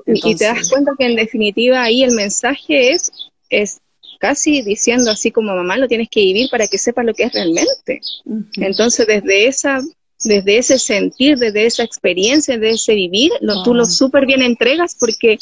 [0.07, 3.13] Y te das cuenta que en definitiva ahí el mensaje es,
[3.51, 3.81] es
[4.19, 7.33] casi diciendo así como mamá lo tienes que vivir para que sepas lo que es
[7.35, 8.01] realmente.
[8.57, 9.83] Entonces desde esa
[10.25, 14.97] desde ese sentir, desde esa experiencia, desde ese vivir, lo, tú lo súper bien entregas
[14.99, 15.39] porque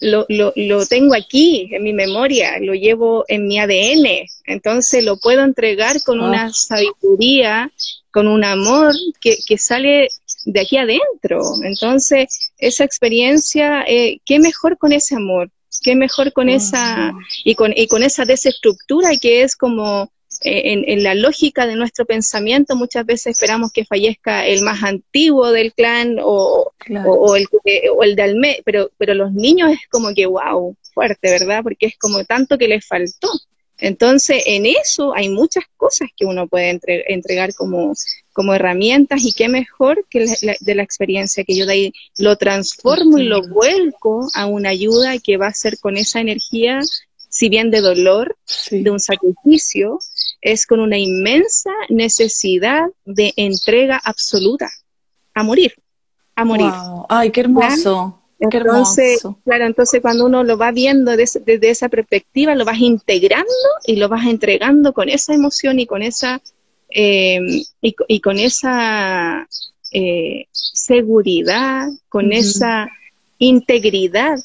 [0.00, 5.18] lo, lo, lo, tengo aquí en mi memoria, lo llevo en mi ADN, entonces lo
[5.18, 7.70] puedo entregar con una sabiduría,
[8.10, 10.08] con un amor que, que sale
[10.44, 11.42] de aquí adentro.
[11.64, 15.50] Entonces, esa experiencia, eh, ¿qué mejor con ese amor?
[15.82, 17.12] ¿Qué mejor con esa,
[17.44, 20.10] y con, y con esa desestructura que es como
[20.42, 25.52] eh, en, la lógica de nuestro pensamiento muchas veces esperamos que fallezca el más antiguo
[25.52, 26.72] del clan o,
[27.06, 27.46] o, el,
[27.94, 31.62] o el del mes, pero, pero los niños es como que, wow, fuerte, ¿verdad?
[31.62, 33.28] Porque es como tanto que les faltó.
[33.80, 37.94] Entonces, en eso hay muchas cosas que uno puede entregar como,
[38.32, 40.26] como herramientas y qué mejor que
[40.60, 45.18] de la experiencia que yo de ahí lo transformo y lo vuelco a una ayuda
[45.18, 46.80] que va a ser con esa energía,
[47.30, 48.36] si bien de dolor,
[48.70, 49.98] de un sacrificio,
[50.40, 54.70] es con una inmensa necesidad de entrega absoluta,
[55.34, 55.74] a morir,
[56.34, 56.72] a morir.
[57.08, 58.16] Ay, qué hermoso.
[58.40, 63.52] Entonces, claro, entonces cuando uno lo va viendo desde, esa perspectiva, lo vas integrando
[63.84, 66.40] y lo vas entregando con esa emoción y con esa
[66.88, 69.46] em, y, con esa
[69.92, 72.88] eh, seguridad, con esa
[73.38, 74.38] integridad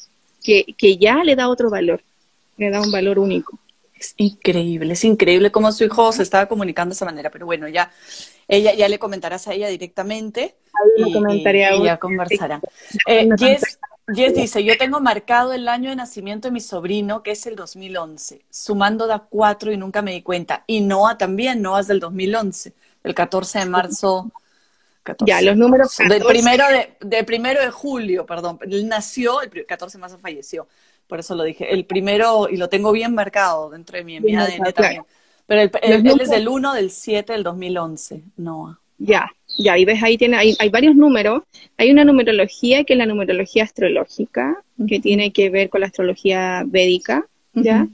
[0.44, 2.02] que, que ya le da otro valor,
[2.58, 3.58] le da un valor único.
[3.98, 7.66] Es increíble, es increíble cómo su hijo se estaba comunicando de esa manera, pero bueno,
[7.66, 7.90] ya
[8.46, 10.56] ella ya le comentarás a ella directamente
[10.96, 12.60] y, ya conversarán.
[13.06, 13.28] Eh,
[14.14, 17.56] Jess, dice, yo tengo marcado el año de nacimiento de mi sobrino, que es el
[17.56, 20.62] 2011, sumando da cuatro y nunca me di cuenta.
[20.66, 24.30] Y Noah también, Noah es del 2011, el 14 de marzo.
[25.24, 25.96] ya, los números.
[25.96, 26.64] Del primero
[27.00, 28.58] de, primero de julio, perdón.
[28.62, 30.68] Él nació, el 14 de marzo falleció
[31.06, 31.72] por eso lo dije.
[31.72, 35.02] El primero, y lo tengo bien marcado dentro de mi, mi ADN también.
[35.46, 38.78] Pero él es del 1 del 7 del 2011, Noah.
[38.98, 41.42] Ya, ya, y ves ahí tiene, hay, hay, varios números.
[41.76, 46.64] Hay una numerología que es la numerología astrológica, que tiene que ver con la astrología
[46.66, 47.86] védica, ¿ya?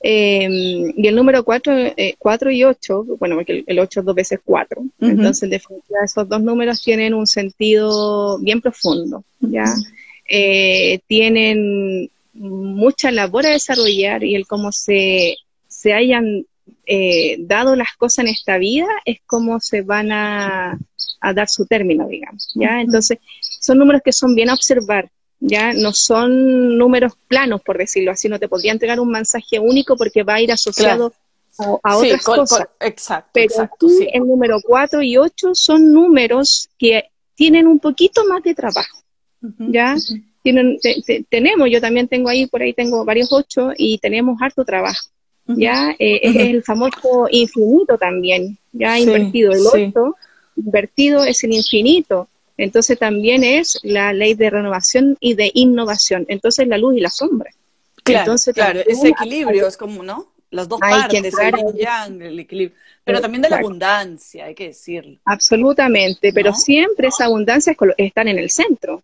[0.00, 4.14] Em, y el número 4 eh, cuatro y 8, bueno, porque el 8 es dos
[4.14, 9.64] veces 4, entonces en definitiva esos dos números tienen un sentido bien profundo, ¿ya?
[10.30, 16.46] Eh, tienen mucha labor a desarrollar y el cómo se, se hayan
[16.86, 20.78] eh, dado las cosas en esta vida es como se van a,
[21.34, 22.80] dar su término, digamos, ¿ya?
[22.80, 25.72] Entonces, son números que son bien a observar, ¿ya?
[25.72, 30.22] No son números planos, por decirlo así, no te podría entregar un mensaje único porque
[30.22, 31.12] va a ir asociado
[31.82, 32.68] a, otras cosas.
[32.80, 38.42] exacto, Pero exacto, el número 4 y 8 son números que tienen un poquito más
[38.42, 39.02] de trabajo,
[39.58, 39.96] ¿ya?
[40.42, 45.08] Tenemos, yo también tengo ahí, por ahí tengo varios ocho y tenemos harto trabajo.
[45.46, 49.52] Ya eh, es el famoso infinito también, ya invertido.
[49.52, 50.14] El ocho,
[50.56, 52.28] invertido es el infinito.
[52.58, 56.26] Entonces también es la ley de renovación y de innovación.
[56.28, 57.50] Entonces la luz y la sombra.
[58.02, 60.32] Claro, Entonces, claro, ese equilibrio es como, ¿no?
[60.50, 62.76] Las dos partes, el yang, el equilibrio.
[63.04, 65.18] Pero también de la abundancia, hay que decirlo.
[65.24, 69.02] Absolutamente, pero siempre esa abundancia está en el centro.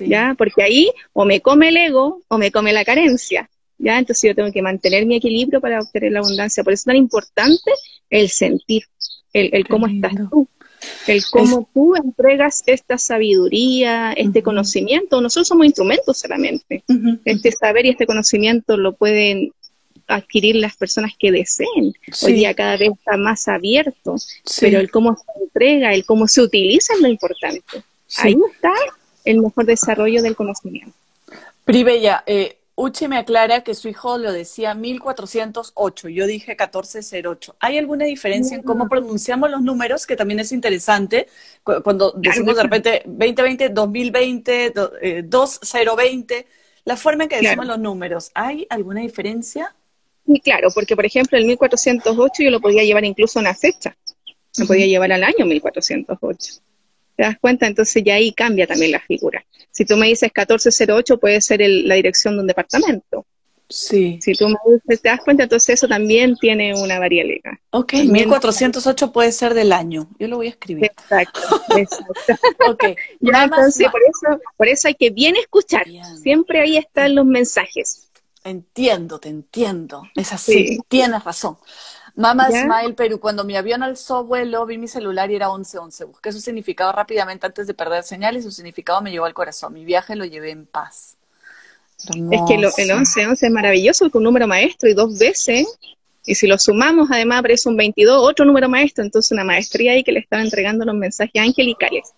[0.00, 0.34] ¿Ya?
[0.36, 3.98] Porque ahí o me come el ego o me come la carencia, ¿ya?
[3.98, 6.64] Entonces yo tengo que mantener mi equilibrio para obtener la abundancia.
[6.64, 7.70] Por eso es tan importante
[8.10, 8.84] el sentir,
[9.32, 10.48] el, cómo estás tú,
[11.06, 15.20] el cómo tú entregas esta sabiduría, este conocimiento.
[15.20, 16.84] Nosotros somos instrumentos solamente.
[17.24, 19.52] Este saber y este conocimiento lo pueden
[20.06, 21.94] adquirir las personas que deseen.
[22.22, 24.16] Hoy día cada vez está más abierto,
[24.60, 27.82] pero el cómo se entrega, el cómo se utiliza es lo importante.
[28.18, 28.72] Ahí está
[29.24, 30.92] el mejor desarrollo del conocimiento.
[31.64, 37.56] Pribella, eh, Uchi me aclara que su hijo lo decía 1408, yo dije 1408.
[37.60, 41.28] ¿Hay alguna diferencia en cómo pronunciamos los números, que también es interesante?
[41.62, 44.72] Cuando decimos de repente 2020, 2020,
[45.24, 46.46] 2020,
[46.84, 49.74] la forma en que decimos los números, ¿hay alguna diferencia?
[50.26, 53.96] Sí, claro, porque por ejemplo el 1408 yo lo podía llevar incluso a una fecha,
[54.56, 56.54] lo podía llevar al año 1408.
[57.16, 57.66] ¿Te das cuenta?
[57.66, 59.44] Entonces ya ahí cambia también la figura.
[59.70, 63.26] Si tú me dices 1408, puede ser la dirección de un departamento.
[63.68, 64.18] Sí.
[64.20, 67.52] Si tú me dices, te das cuenta, entonces eso también tiene una variabilidad.
[67.70, 70.08] Ok, 1408 puede ser del año.
[70.18, 70.84] Yo lo voy a escribir.
[70.84, 71.40] Exacto,
[71.76, 72.34] exacto.
[72.70, 72.84] ok.
[73.20, 75.86] ya, entonces, por eso, por eso hay que bien escuchar.
[76.22, 78.08] Siempre ahí están los mensajes.
[78.44, 80.02] Entiendo, te entiendo.
[80.14, 81.56] Es así, tienes razón.
[82.16, 86.04] Mama Smile Perú, cuando mi avión alzó vuelo, vi mi celular y era 1111.
[86.04, 89.74] Busqué su significado rápidamente antes de perder señal y su significado me llevó al corazón.
[89.74, 91.16] Mi viaje lo llevé en paz.
[91.98, 95.66] Es que el 1111 es maravilloso, es un número maestro y dos veces.
[96.26, 99.04] Y si lo sumamos, además aparece un 22, otro número maestro.
[99.04, 102.14] Entonces, una maestría ahí que le estaba entregando los mensajes angelicales.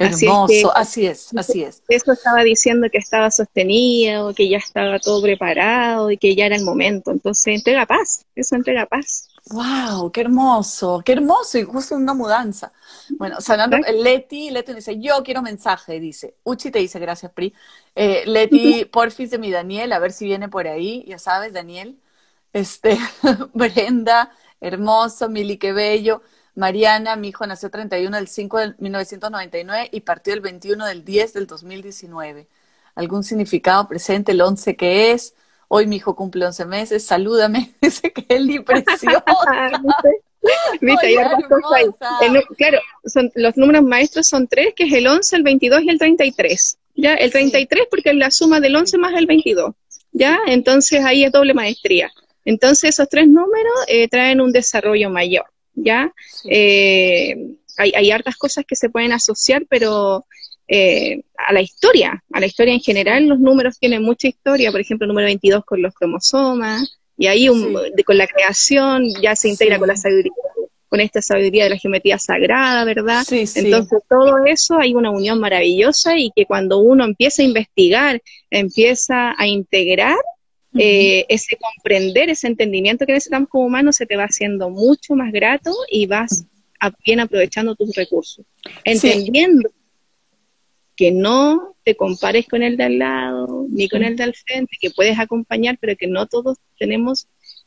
[0.00, 5.20] Hermoso, así es, así es, Eso estaba diciendo que estaba sostenido, que ya estaba todo
[5.20, 7.10] preparado y que ya era el momento.
[7.10, 9.28] Entonces, entrega paz, eso entrega paz.
[9.50, 10.10] ¡Wow!
[10.10, 11.02] ¡Qué hermoso!
[11.04, 11.58] ¡Qué hermoso!
[11.58, 12.72] Y justo una mudanza.
[13.18, 16.34] Bueno, sanando, Leti, Leti dice, yo quiero mensaje, dice.
[16.44, 17.52] Uchi te dice, gracias, Pri.
[17.94, 21.98] Eh, Leti, porfis de mi Daniel, a ver si viene por ahí, ya sabes, Daniel.
[22.52, 22.96] Este,
[23.54, 26.22] Brenda, hermoso, Mili, qué bello.
[26.54, 31.32] Mariana, mi hijo nació 31 del 5 de 1999 y partió el 21 del 10
[31.32, 32.46] del 2019.
[32.94, 35.34] ¿Algún significado presente el 11 que es?
[35.68, 37.72] Hoy mi hijo cumple 11 meses, salúdame.
[37.80, 39.24] Dice que es preciosa.
[40.80, 41.06] ¿Viste?
[42.56, 45.98] claro, son, los números maestros son tres, que es el 11, el 22 y el
[45.98, 46.78] 33.
[46.96, 47.14] ¿ya?
[47.14, 49.74] El 33 porque es la suma del 11 más el 22.
[50.12, 50.38] ¿ya?
[50.46, 52.10] Entonces ahí es doble maestría.
[52.44, 55.44] Entonces esos tres números eh, traen un desarrollo mayor.
[55.84, 56.12] ¿Ya?
[56.44, 57.36] Eh,
[57.76, 60.26] hay, hay, hartas cosas que se pueden asociar, pero
[60.72, 64.80] eh, a la historia, a la historia en general, los números tienen mucha historia, por
[64.80, 67.48] ejemplo, el número 22 con los cromosomas, y ahí
[68.06, 70.32] con la creación ya se integra con la sabiduría,
[70.88, 73.24] con esta sabiduría de la geometría sagrada, ¿verdad?
[73.30, 79.34] Entonces, todo eso hay una unión maravillosa y que cuando uno empieza a investigar, empieza
[79.36, 80.18] a integrar,
[80.78, 85.32] eh, ese comprender, ese entendimiento que necesitamos como humanos se te va haciendo mucho más
[85.32, 86.46] grato y vas
[87.04, 88.44] bien aprovechando tus recursos.
[88.84, 89.70] Entendiendo
[90.96, 94.76] que no te compares con el de al lado, ni con el de al frente,
[94.80, 97.26] que puedes acompañar, pero que no todos tenemos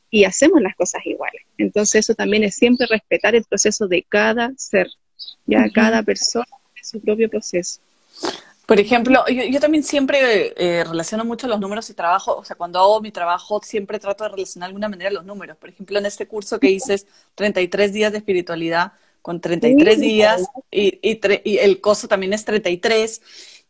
[0.10, 1.42] y hacemos las cosas iguales.
[1.58, 4.88] Entonces eso también es siempre respetar el proceso de cada ser,
[5.46, 7.82] ya cada persona tiene su propio proceso.
[8.66, 12.80] Por ejemplo, yo, también siempre eh, relaciono mucho los números y trabajo, o sea, cuando
[12.80, 15.58] hago mi trabajo siempre trato de relacionar de alguna manera los números.
[15.58, 21.00] Por ejemplo, en este curso que dices 33 días de espiritualidad, con 33 días y,
[21.02, 23.22] y, el coso también es 33,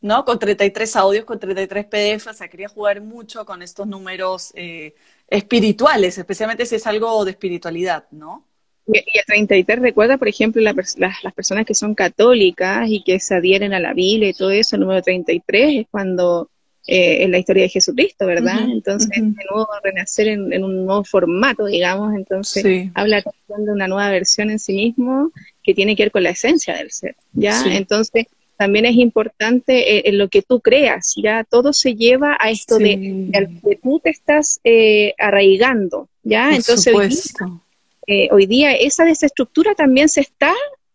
[0.02, 0.26] ¿no?
[0.26, 4.96] Con 33 audios, con 33 PDF, o sea, quería jugar mucho con estos números eh,
[5.28, 8.46] espirituales, especialmente si es algo de espiritualidad, ¿no?
[8.88, 13.74] Y, el 33 recuerda, por ejemplo, las, personas que son católicas y que se adhieren
[13.74, 16.50] a la Biblia y todo eso, el número 33 es cuando
[16.86, 18.60] eh, es la historia de Jesucristo, ¿verdad?
[18.70, 24.50] entonces, de nuevo renacer en, un nuevo formato, digamos, entonces habla de una nueva versión
[24.50, 25.32] en sí mismo
[25.64, 27.64] que tiene que ver con la esencia del ser, ¿ya?
[27.68, 28.26] Entonces,
[28.58, 32.78] también es importante eh, en lo que tú creas, ya todo se lleva a esto
[32.78, 33.30] de,
[33.64, 36.54] que tú te estás eh, arraigando, ¿ya?
[36.54, 37.34] entonces,
[38.08, 40.54] eh, hoy día esa desestructura también se está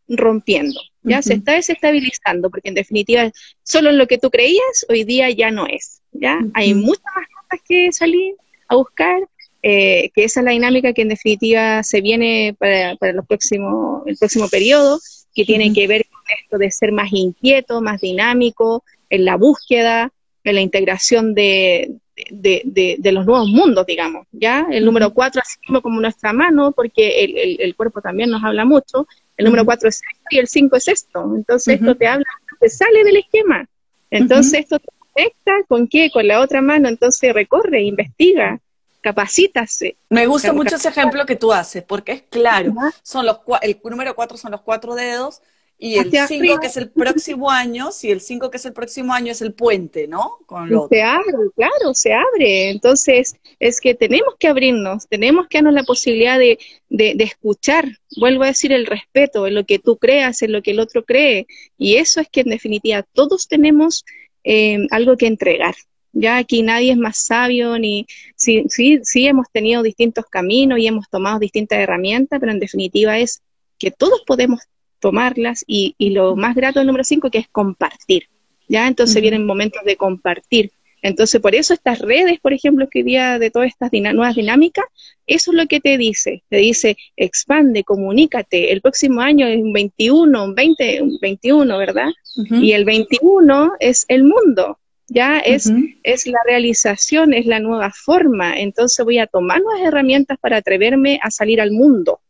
[0.09, 3.31] rompiendo, ya se está desestabilizando, porque en definitiva
[3.63, 7.27] solo en lo que tú creías hoy día ya no es, ya hay muchas más
[7.29, 8.35] cosas que salir
[8.69, 9.21] a buscar,
[9.63, 14.03] eh, que esa es la dinámica que en definitiva se viene para, para los próximos,
[14.07, 15.01] el próximo periodo,
[15.35, 20.13] que tiene que ver con esto de ser más inquieto, más dinámico, en la búsqueda,
[20.45, 21.91] en la integración de,
[22.31, 24.67] de, los nuevos mundos, digamos, ¿ya?
[24.71, 29.47] El número cuatro, así como nuestra mano, porque el, cuerpo también nos habla mucho, el
[29.47, 32.27] número cuatro es esto y el cinco es esto, entonces esto te habla,
[32.61, 33.69] te sale del esquema,
[34.11, 38.61] entonces esto te conecta con qué, con la otra mano, entonces recorre, investiga,
[39.01, 39.97] capacítase.
[40.11, 44.15] Me gusta mucho ese ejemplo que tú haces, porque es claro, son los el número
[44.15, 45.41] cuatro son los cuatro dedos,
[45.81, 49.15] y el 5 que es el próximo año, si el 5 que es el próximo
[49.15, 50.39] año es el puente, ¿no?
[50.45, 52.71] Con lo se abre, claro, se abre.
[52.71, 57.87] Entonces, es que tenemos que abrirnos, tenemos que darnos la posibilidad de, de, escuchar,
[58.17, 61.05] vuelvo a decir, el respeto en lo que tú creas, en lo que el otro
[61.05, 61.47] cree.
[61.79, 64.05] Y eso es que en definitiva todos tenemos
[64.43, 65.77] eh, algo que entregar.
[66.13, 70.89] Ya aquí nadie es más sabio, ni sí, sí, sí hemos tenido distintos caminos y
[70.89, 73.43] hemos tomado distintas herramientas, pero en definitiva es
[73.79, 74.61] que todos podemos
[75.01, 78.25] tomarlas y, y lo más grato del número 5 que es compartir,
[78.69, 78.87] ¿ya?
[78.87, 80.71] Entonces vienen momentos de compartir.
[81.03, 84.85] Entonces, por eso estas redes, por ejemplo, que día de todas estas nuevas dinámicas,
[85.27, 86.43] eso es lo que te dice.
[86.49, 88.73] Te dice, expande, comunícate.
[88.73, 92.11] El próximo año es un 21, un 20, un 21, ¿verdad?
[92.51, 95.73] Y el 21 es el mundo, ya es,
[96.03, 98.59] es la realización, es la nueva forma.
[98.59, 102.21] Entonces voy a tomar nuevas herramientas para atreverme a salir al mundo,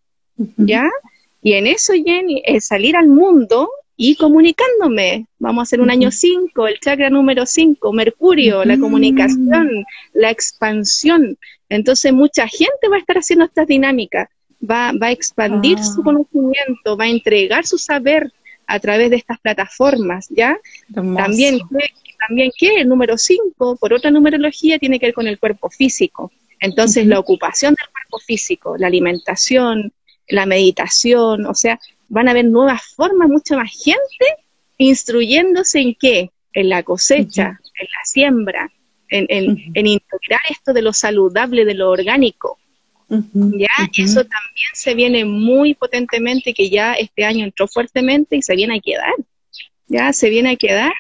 [0.57, 0.89] ¿ya?
[1.43, 3.71] Y en eso, Jenny, salir al mundo
[4.01, 5.27] y comunicándome.
[5.39, 9.85] Vamos a hacer un año 5, el chakra número 5, Mercurio, la comunicación,
[10.15, 11.37] la expansión.
[11.69, 14.29] Entonces mucha gente va a estar haciendo estas dinámicas,
[14.63, 16.05] va, va a expandir su ah.
[16.05, 18.33] conocimiento, va a entregar su saber
[18.69, 20.57] a través de estas plataformas, ¿ya?
[20.95, 21.59] También,
[22.29, 26.31] también que el número 5, por otra numerología, tiene que ver con el cuerpo físico.
[26.61, 29.93] Entonces, la ocupación del cuerpo físico, la alimentación,
[30.29, 34.45] la meditación, o sea, van a haber nuevas formas, mucha más gente
[34.79, 38.71] instruyéndose en qué, en la cosecha, en la siembra,
[39.11, 42.59] en, en, integrar esto de lo saludable, de lo orgánico.
[43.09, 43.69] ¿Ya?
[43.97, 48.77] Eso también se viene muy potentemente, que ya este año entró fuertemente y se viene
[48.77, 49.15] a quedar.
[49.87, 50.93] Ya se viene a quedar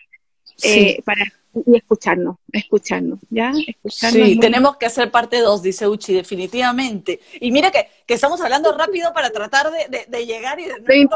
[0.62, 1.24] eh, para
[1.66, 3.52] y escucharnos, escucharnos, ¿ya?
[3.66, 7.20] Escucharnos sí, tenemos que hacer parte dos, dice Uchi, definitivamente.
[7.40, 10.74] Y mira que, que estamos hablando rápido para tratar de, de, llegar y de...
[10.80, 11.09] te,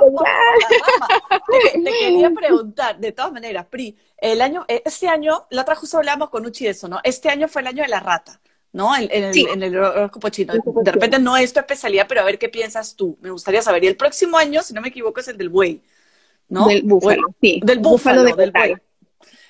[2.01, 6.31] quería preguntar, de todas maneras, Pri, el año, eh, este año, la otra justo hablamos
[6.31, 7.01] con Uchi de eso, ¿no?
[7.03, 8.41] Este año fue el año de la rata.
[8.73, 8.97] ¿no?
[8.97, 10.55] En, el, en el horóscopo chino.
[10.83, 13.19] De repente no es tu especialidad, pero a ver qué piensas tú.
[13.21, 13.85] Me gustaría saber.
[13.85, 15.83] Y el próximo año, si no me equivoco, es el del buey,
[16.49, 16.67] ¿no?
[16.67, 17.61] Del búfalo, sí.
[17.63, 18.77] Del búfalo, del buey.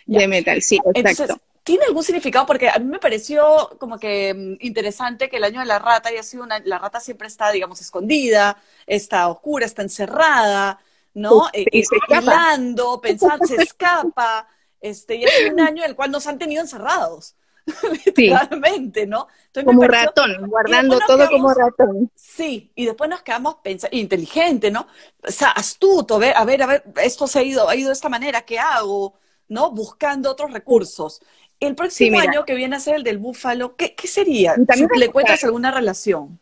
[0.07, 1.40] De metal, sí, exacto.
[1.64, 2.44] ¿Tiene algún significado?
[2.44, 6.09] Porque a mí me pareció como que mm, interesante que el año de la rata
[6.09, 10.80] haya sido una, la rata siempre está, digamos, escondida, está oscura, está encerrada,
[11.14, 11.48] ¿no?
[11.53, 13.00] y eh, se pensando,
[13.46, 14.48] se escapa,
[14.80, 17.36] este, y es un año en el cual nos han tenido encerrados.
[18.07, 19.28] literalmente, ¿no?
[19.64, 22.11] como ratón, guardando todo como ratón.
[22.16, 24.88] Sí, y después nos quedamos pensando, inteligente, ¿no?
[25.22, 27.88] O sea, astuto, a ver, a ver, a ver, esto se ha ido, ha ido
[27.88, 29.14] de esta manera, ¿qué hago?
[29.53, 29.70] ¿No?
[29.70, 31.20] Buscando otros recursos.
[31.61, 34.57] El próximo año que viene a ser el del búfalo, ¿qué, sería?
[34.96, 36.40] ¿Le cuentas alguna relación?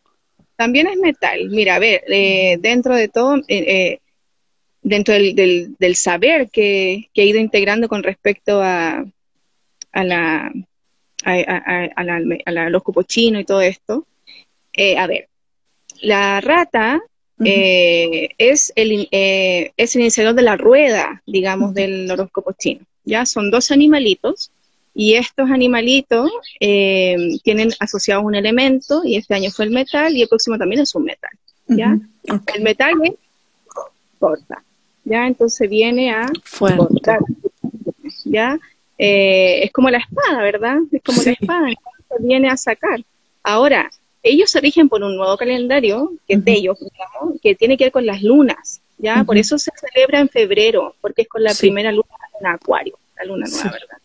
[0.55, 1.49] También es metal.
[1.49, 3.99] Mira, a ver, eh, dentro de todo, eh, eh,
[4.81, 9.05] dentro del, del, saber que, que, he ido integrando con respecto a,
[9.91, 10.51] a la
[11.23, 11.33] a,
[11.95, 14.07] a, la, a la, los y todo esto,
[14.97, 15.29] a ver,
[16.01, 16.99] la rata
[17.37, 22.85] es, el, es el iniciador de la rueda, digamos, del horóscopo chino.
[23.05, 23.25] ¿Ya?
[23.25, 24.51] Son dos animalitos
[24.93, 26.29] y estos animalitos
[26.59, 30.81] eh, tienen asociado un elemento y este año fue el metal y el próximo también
[30.81, 31.31] es un metal,
[31.67, 31.97] ¿ya?
[32.55, 33.13] El metal es
[34.19, 34.63] corta,
[35.05, 35.27] ¿ya?
[35.27, 36.27] Entonces viene a
[36.59, 37.19] cortar,
[38.25, 38.59] ¿ya?
[38.97, 40.77] Eh, es como la espada, ¿verdad?
[40.91, 43.01] Es como la espada, entonces viene a sacar.
[43.43, 43.89] Ahora,
[44.23, 47.85] ellos se rigen por un nuevo calendario, que es de ellos, digamos, que tiene que
[47.85, 49.23] ver con las lunas, ¿ya?
[49.23, 53.47] Por eso se celebra en febrero, porque es con la primera luna Acuario, la luna
[53.49, 53.97] nueva, ¿verdad?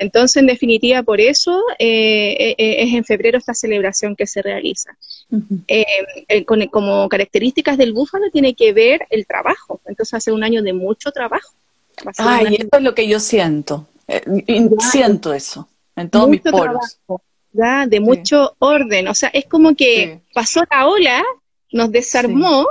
[0.00, 4.40] Entonces, en definitiva, por eso eh, eh, eh, es en febrero esta celebración que se
[4.40, 4.96] realiza.
[6.70, 9.80] como características del búfalo tiene que ver el trabajo.
[9.84, 11.52] Entonces, hace un año de mucho trabajo.
[12.16, 13.88] Ay, eso es lo que yo siento.
[14.90, 16.98] siento eso en todos mis poros.
[17.52, 19.06] De mucho orden.
[19.08, 21.22] O sea, es como que pasó la ola,
[21.72, 22.66] nos desarmó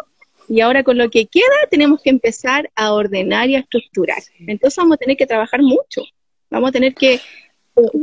[0.50, 4.22] y ahora con lo que queda tenemos que empezar a ordenar y a estructurar.
[4.48, 6.04] Entonces vamos a tener que trabajar mucho.
[6.50, 7.20] Vamos a tener que,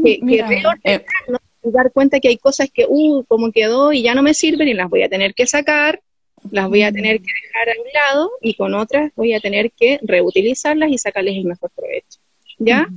[0.04, 0.20] que,
[0.84, 1.04] eh,
[1.64, 4.74] dar cuenta que hay cosas que, uh, como quedó y ya no me sirven y
[4.74, 6.00] las voy a tener que sacar,
[6.52, 9.72] las voy a tener que dejar a un lado y con otras voy a tener
[9.72, 12.20] que reutilizarlas y sacarles el mejor provecho.
[12.58, 12.88] ¿Ya?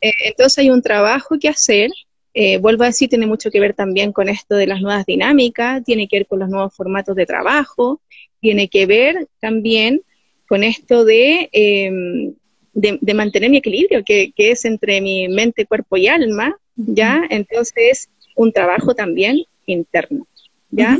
[0.00, 1.90] Eh, entonces hay un trabajo que hacer.
[2.32, 5.82] Eh, vuelvo a decir, tiene mucho que ver también con esto de las nuevas dinámicas,
[5.84, 8.00] tiene que ver con los nuevos formatos de trabajo,
[8.40, 10.02] tiene que ver también
[10.48, 12.34] con esto de, em,
[12.72, 17.22] de, mantener mi equilibrio, que, es entre mi mente, cuerpo y alma, ¿ya?
[17.30, 20.26] Entonces, un trabajo también interno,
[20.70, 20.98] ¿ya?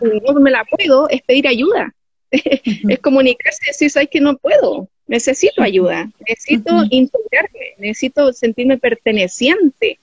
[0.00, 1.94] no me la puedo, es pedir ayuda,
[2.30, 4.88] es comunicarse y decir, ¿sabes que no puedo?
[5.06, 9.98] Necesito ayuda, necesito integrarme, necesito sentirme perteneciente,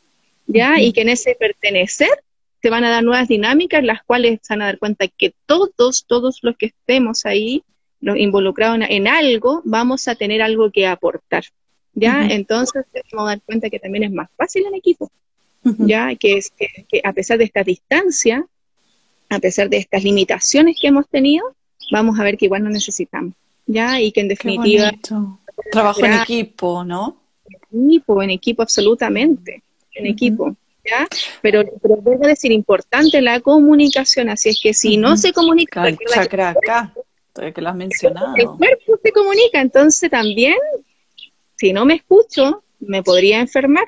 [0.46, 0.80] ¿ya?
[0.80, 2.12] Y que en ese pertenecer
[2.62, 6.06] te van a dar nuevas dinámicas, las cuales se van a dar cuenta que todos,
[6.06, 7.64] todos los que estemos ahí,
[8.00, 11.44] los involucrados en, algo, vamos a tener algo que aportar.
[11.94, 12.26] ¿Ya?
[12.26, 15.12] Entonces, vamos a dar cuenta que también es más fácil en equipo.
[15.64, 16.16] ¿Ya?
[16.16, 18.46] Que, es, que, a pesar de esta distancia,
[19.30, 21.56] a pesar de estas limitaciones que hemos tenido,
[21.92, 23.34] vamos a ver que igual no necesitamos.
[23.66, 24.00] ¿Ya?
[24.00, 24.92] Y que en definitiva.
[25.72, 27.18] Trabajo en equipo, ¿no?
[27.72, 29.64] En equipo, en equipo, absolutamente.
[29.94, 30.56] En equipo.
[30.86, 31.08] ¿Ya?
[31.42, 35.88] Pero, pero debo decir, importante la comunicación, así es que si no se comunica...
[35.88, 36.94] el chakra acá,
[37.34, 38.36] que lo has mencionado.
[38.36, 40.58] El cuerpo se comunica, entonces también,
[41.56, 43.86] si no me escucho, me podría enfermar,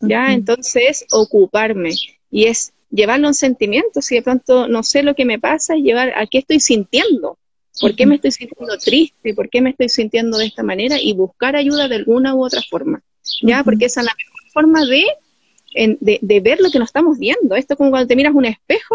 [0.00, 0.32] ¿ya?
[0.32, 1.90] Entonces, ocuparme,
[2.30, 5.82] y es llevarlo un sentimiento, si de pronto no sé lo que me pasa, es
[5.82, 7.38] llevar a qué estoy sintiendo,
[7.80, 9.34] ¿Por qué me estoy sintiendo triste?
[9.34, 11.00] ¿Por qué me estoy sintiendo de esta manera?
[11.00, 13.02] Y buscar ayuda de alguna u otra forma,
[13.42, 13.62] ¿ya?
[13.62, 15.04] Porque esa es la mejor forma de,
[15.74, 17.54] de, ver lo que nos estamos viendo.
[17.56, 18.94] Esto es como cuando te miras un espejo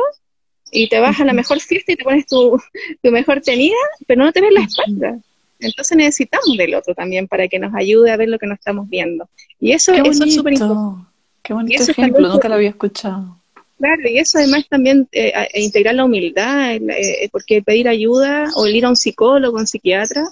[0.72, 2.60] y te vas a la mejor fiesta y te pones tu,
[3.02, 3.76] tu mejor tenida,
[4.08, 5.20] pero no te ves la espalda.
[5.60, 8.90] Entonces necesitamos del otro también para que nos ayude a ver lo que nos estamos
[8.90, 9.30] viendo.
[9.60, 11.08] Y eso, eso es súper importante.
[11.42, 13.38] Qué bonito ejemplo, nunca lo había escuchado.
[13.78, 18.86] Claro, y eso además también eh, integrar la humildad, eh, porque pedir ayuda o ir
[18.86, 20.24] a un psicólogo, un psiquiatra,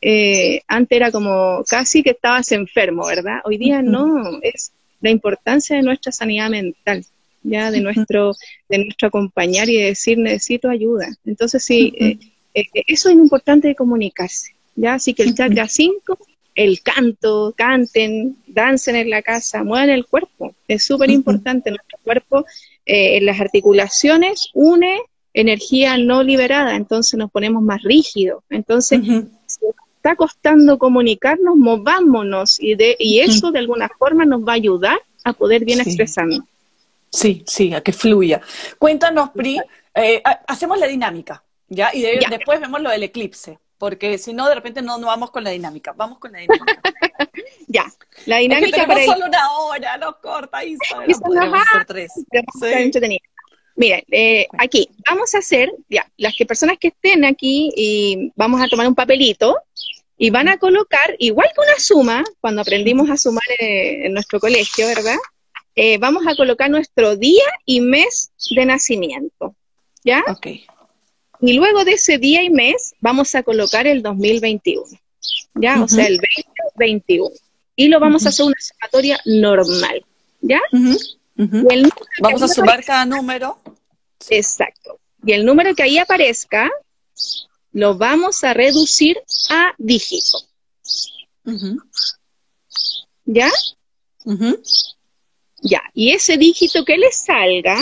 [0.00, 3.40] eh, antes era como casi que estabas enfermo, ¿verdad?
[3.44, 7.04] Hoy día no, es la importancia de nuestra sanidad mental,
[7.42, 8.32] ya de nuestro,
[8.68, 11.08] de nuestro acompañar y decir necesito ayuda.
[11.24, 11.92] Entonces sí,
[12.52, 16.18] eso es importante de comunicarse, ya así que el chakra 5
[16.54, 20.54] el canto, canten, dancen en la casa, muevan el cuerpo.
[20.68, 21.70] Es súper importante.
[21.70, 22.44] Nuestro cuerpo
[22.84, 25.00] eh, en las articulaciones une
[25.32, 28.42] energía no liberada, entonces nos ponemos más rígidos.
[28.50, 29.00] Entonces,
[30.00, 34.98] está costando comunicarnos, movámonos y, de, y eso de alguna forma nos va a ayudar
[35.24, 36.40] a poder bien expresarnos.
[37.10, 38.40] Sí, sí, a que fluya.
[38.78, 39.60] Cuéntanos, Pri,
[39.94, 41.90] eh, hacemos la dinámica, ¿ya?
[41.92, 45.42] Y después vemos lo del eclipse porque si no, de repente no, no vamos con
[45.42, 45.94] la dinámica.
[45.96, 46.82] Vamos con la dinámica.
[47.66, 47.86] ya,
[48.26, 50.58] la dinámica es que para solo una hora, no corta,
[51.22, 52.12] podemos hacer tres.
[53.76, 58.60] Miren, eh, aquí vamos a hacer, ya, las que personas que estén aquí y vamos
[58.60, 59.56] a tomar un papelito
[60.22, 64.38] y van a colocar, igual que una suma, cuando aprendimos a sumar eh, en nuestro
[64.38, 65.16] colegio, ¿verdad?
[65.74, 69.54] Eh, vamos a colocar nuestro día y mes de nacimiento,
[70.04, 70.22] ¿ya?
[70.28, 70.46] Ok.
[71.40, 74.84] Y luego de ese día y mes vamos a colocar el 2021,
[75.54, 75.82] ¿ya?
[75.82, 77.30] O sea, el 2021.
[77.76, 80.04] Y lo vamos a hacer una sumatoria normal,
[80.42, 80.60] ¿ya?
[82.20, 83.58] vamos a sumar cada número.
[84.28, 85.00] Exacto.
[85.24, 86.70] Y el número que ahí aparezca
[87.72, 89.18] lo vamos a reducir
[89.48, 90.38] a dígito.
[93.24, 93.50] ¿Ya?
[95.62, 95.82] Ya.
[95.94, 97.80] Y ese dígito que le salga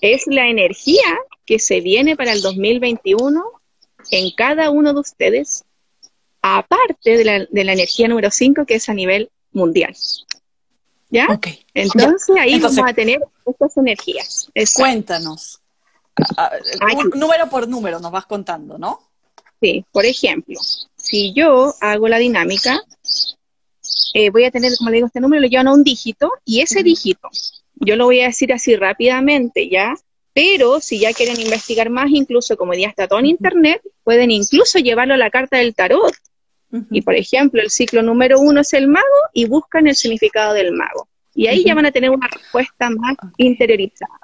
[0.00, 3.42] es la energía que se viene para el 2021
[4.10, 5.64] en cada uno de ustedes,
[6.42, 9.94] aparte de la, de la energía número 5 que es a nivel mundial.
[11.10, 11.40] ¿Ya?
[11.74, 14.50] Entonces ahí vamos a tener estas energías.
[14.74, 15.60] Cuéntanos.
[16.36, 16.50] Ah,
[17.14, 19.00] número por número nos vas contando, ¿no?
[19.60, 20.60] Sí, por ejemplo,
[20.96, 22.80] si yo hago la dinámica,
[24.14, 26.60] eh, voy a tener, como le digo, este número lo llevan a un dígito y
[26.60, 27.28] ese dígito,
[27.74, 29.94] yo lo voy a decir así rápidamente, ¿ya?
[30.32, 34.78] Pero si ya quieren investigar más, incluso como ya está todo en internet, pueden incluso
[34.78, 36.12] llevarlo a la carta del tarot.
[36.90, 40.72] Y por ejemplo, el ciclo número uno es el mago y buscan el significado del
[40.72, 41.06] mago.
[41.32, 44.18] Y ahí ya van a tener una respuesta más interiorizada.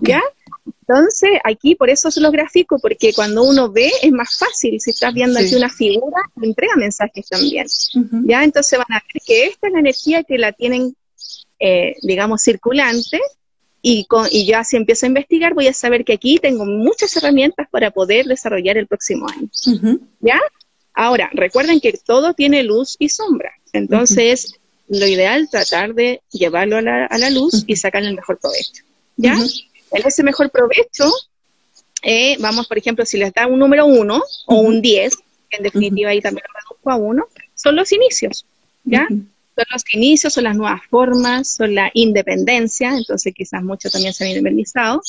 [0.00, 0.22] ¿Ya?
[0.80, 4.80] Entonces, aquí por eso se los grafico, porque cuando uno ve es más fácil.
[4.80, 7.66] Si estás viendo aquí una figura, entrega mensajes también.
[8.24, 8.44] ¿Ya?
[8.44, 10.94] Entonces van a ver que esta es la energía que la tienen,
[11.58, 13.20] eh, digamos, circulante
[13.82, 17.16] y, con, y ya si empiezo a investigar voy a saber que aquí tengo muchas
[17.16, 19.48] herramientas para poder desarrollar el próximo año.
[20.20, 20.40] ¿Ya?
[20.92, 23.52] Ahora, recuerden que todo tiene luz y sombra.
[23.72, 24.54] Entonces,
[24.88, 28.38] lo ideal es tratar de llevarlo a la, a la luz y sacar el mejor
[28.38, 28.82] provecho.
[29.16, 29.36] ¿Ya?
[29.92, 31.10] En ese mejor provecho,
[32.02, 35.16] eh, vamos, por ejemplo, si les da un número uno o un 10,
[35.50, 38.46] en definitiva ahí también lo reduzco a uno, son los inicios.
[38.84, 39.06] ¿Ya?
[39.08, 44.24] son los inicios, son las nuevas formas, son la independencia, entonces quizás muchos también se
[44.24, 45.02] han independizado,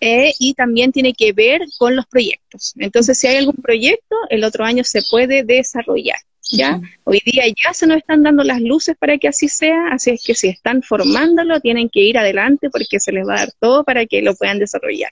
[0.00, 2.74] eh, y también tiene que ver con los proyectos.
[2.78, 6.18] Entonces, si hay algún proyecto, el otro año se puede desarrollar.
[6.50, 6.80] ¿Ya?
[7.04, 10.24] Hoy día ya se nos están dando las luces para que así sea, así es
[10.24, 13.82] que si están formándolo, tienen que ir adelante porque se les va a dar todo
[13.82, 15.10] para que lo puedan desarrollar.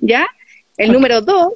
[0.00, 0.26] ¿Ya?
[0.76, 1.54] El número dos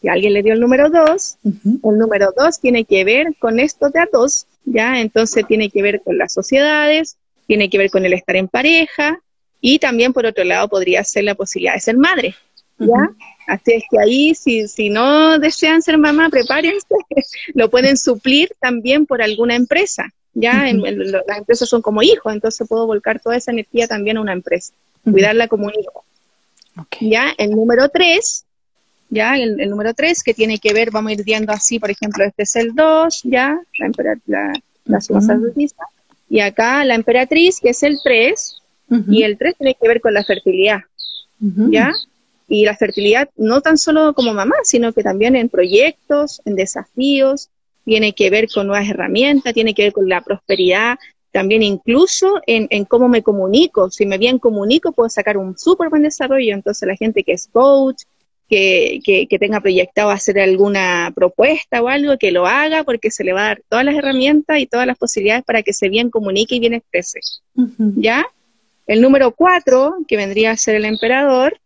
[0.00, 3.90] si alguien le dio el número 2, el número 2 tiene que ver con esto
[3.90, 5.00] de a dos, ¿ya?
[5.00, 9.20] Entonces tiene que ver con las sociedades, tiene que ver con el estar en pareja
[9.60, 12.34] y también por otro lado podría ser la posibilidad de ser madre,
[12.78, 13.10] ¿ya?
[13.46, 16.86] Así es que ahí, si, si no desean ser mamá, prepárense,
[17.54, 20.64] lo pueden suplir también por alguna empresa, ¿ya?
[20.72, 24.72] las empresas son como hijos, entonces puedo volcar toda esa energía también a una empresa,
[25.04, 26.04] cuidarla como un hijo.
[27.00, 27.32] ¿Ya?
[27.38, 28.46] El número 3
[29.10, 29.36] ¿ya?
[29.36, 32.42] El, número 3 que tiene que ver, vamos a ir viendo así, por ejemplo, este
[32.42, 33.58] es el 2, ¿ya?
[33.78, 33.90] La,
[34.26, 34.52] la,
[34.84, 34.98] la
[36.28, 38.62] Y acá la emperatriz, que es el 3,
[39.08, 40.80] y el 3 tiene que ver con la fertilidad,
[41.38, 41.92] ¿ya?
[42.48, 47.50] Y la fertilidad no tan solo como mamá, sino que también en proyectos, en desafíos,
[47.84, 50.98] tiene que ver con nuevas herramientas, tiene que ver con la prosperidad,
[51.32, 53.90] también incluso en, en, cómo me comunico.
[53.90, 56.54] Si me bien comunico, puedo sacar un súper buen desarrollo.
[56.54, 58.02] Entonces la gente que es coach,
[58.48, 63.32] que, que, tenga proyectado hacer alguna propuesta o algo, que lo haga porque se le
[63.32, 66.54] va a dar todas las herramientas y todas las posibilidades para que se bien comunique
[66.54, 67.20] y bien exprese.
[67.96, 68.26] ¿Ya?
[68.86, 71.58] El número cuatro, que vendría a ser el emperador,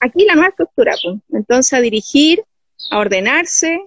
[0.00, 1.18] aquí la nueva estructura, pues.
[1.32, 2.42] entonces a dirigir,
[2.90, 3.80] a ordenarse,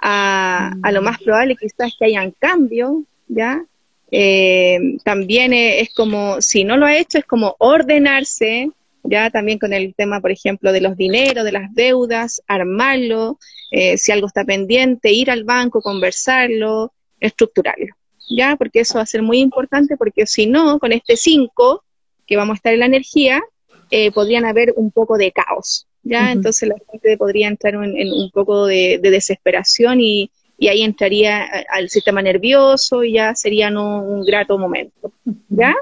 [0.00, 2.92] a, a lo más probable quizás que hayan cambios,
[3.28, 3.64] ¿ya?
[4.10, 8.70] Eh, también es como, si no lo ha hecho, es como ordenarse,
[9.04, 13.38] ya también con el tema, por ejemplo, de los dineros, de las deudas, armarlo,
[13.70, 17.94] eh, si algo está pendiente, ir al banco, conversarlo, estructurarlo,
[18.28, 21.84] ya, porque eso va a ser muy importante, porque si no, con este 5,
[22.26, 23.42] que vamos a estar en la energía,
[23.90, 28.30] eh, podrían haber un poco de caos, ya, entonces la gente podría entrar en, un
[28.30, 34.24] poco de, desesperación y, y, ahí entraría al sistema nervioso y ya sería no un
[34.24, 35.12] grato momento,
[35.48, 35.74] ¿ya?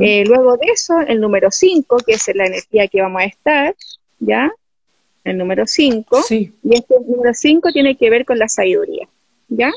[0.00, 3.74] Eh, luego de eso, el número 5, que es la energía que vamos a estar,
[4.18, 4.50] ¿ya?
[5.22, 6.18] El número 5.
[6.30, 9.06] Y este número 5 tiene que ver con la sabiduría,
[9.48, 9.72] ¿ya?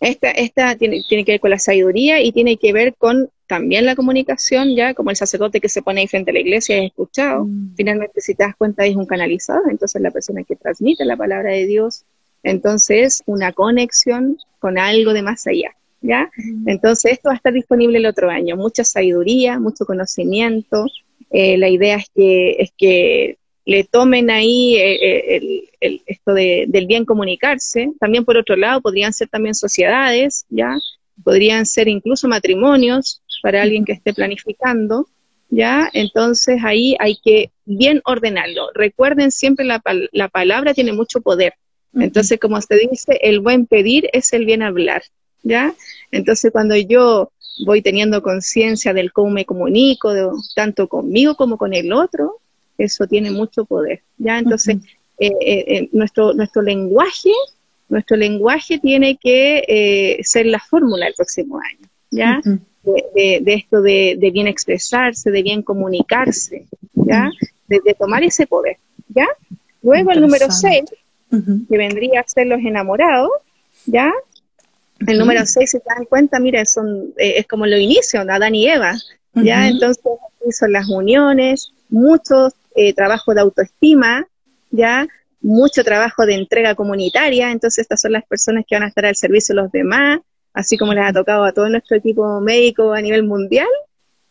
[0.00, 3.84] Esta, esta tiene, tiene, que ver con la sabiduría y tiene que ver con también
[3.84, 6.86] la comunicación, ya como el sacerdote que se pone ahí frente a la iglesia y
[6.86, 7.46] escuchado.
[7.46, 7.74] Mm.
[7.76, 11.50] Finalmente, si te das cuenta, es un canalizador, entonces la persona que transmite la palabra
[11.50, 12.04] de Dios,
[12.44, 15.74] entonces una conexión con algo de más allá.
[16.00, 16.30] ¿ya?
[16.64, 20.86] Entonces esto va a estar disponible el otro año, mucha sabiduría, mucho conocimiento.
[21.32, 26.86] Eh, la idea es que, es que le tomen ahí eh, eh, el, esto del
[26.86, 27.90] bien comunicarse.
[27.98, 30.76] También por otro lado podrían ser también sociedades, ¿ya?
[31.24, 35.06] Podrían ser incluso matrimonios para alguien que esté planificando,
[35.48, 35.90] ¿ya?
[35.92, 38.70] Entonces ahí hay que bien ordenarlo.
[38.74, 39.82] Recuerden siempre la,
[40.12, 41.54] la palabra tiene mucho poder.
[41.92, 45.02] Entonces, como se dice, el buen pedir es el bien hablar.
[45.42, 45.74] ¿ya?
[46.10, 47.30] Entonces cuando yo
[47.64, 50.12] voy teniendo conciencia del cómo me comunico,
[50.54, 52.38] tanto conmigo como con el otro,
[52.78, 54.38] eso tiene mucho poder, ¿ya?
[54.38, 54.78] Entonces,
[55.18, 57.30] eh, eh, eh, nuestro, nuestro lenguaje,
[57.90, 62.40] nuestro lenguaje tiene que ser la fórmula el próximo año, ¿ya?
[62.82, 67.30] De, esto de, bien expresarse, de bien comunicarse, ¿ya?
[67.68, 68.78] De, tomar ese poder,
[69.08, 69.26] ¿ya?
[69.82, 70.84] Luego el número 6,
[71.68, 73.30] que vendría a ser los enamorados,
[73.86, 74.12] ¿ya?
[75.06, 78.54] El número 6, si te dan cuenta, mira, son, eh, es como lo inicio, Adán
[78.54, 78.94] y Eva,
[79.34, 79.68] ¿ya?
[79.68, 80.02] Entonces,
[80.50, 84.26] son las uniones, mucho eh, trabajo de autoestima,
[84.70, 85.06] ¿ya?
[85.40, 89.16] Mucho trabajo de entrega comunitaria, entonces estas son las personas que van a estar al
[89.16, 90.20] servicio de los demás,
[90.60, 93.68] así como les ha tocado a todo nuestro equipo médico a nivel mundial,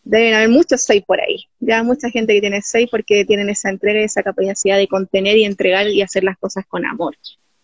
[0.04, 3.70] deben haber muchos seis por ahí, ya mucha gente que tiene seis porque tienen esa
[3.70, 7.16] entrega, esa capacidad de contener y entregar y hacer las cosas con amor,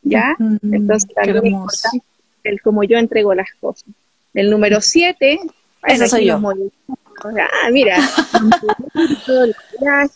[0.02, 0.36] ¿ya?
[0.38, 2.06] Entonces también es importante
[2.44, 3.88] el como yo entrego las cosas.
[4.34, 5.40] El número siete,
[5.80, 6.40] bueno, soy yo.
[7.24, 7.96] Ah, mira,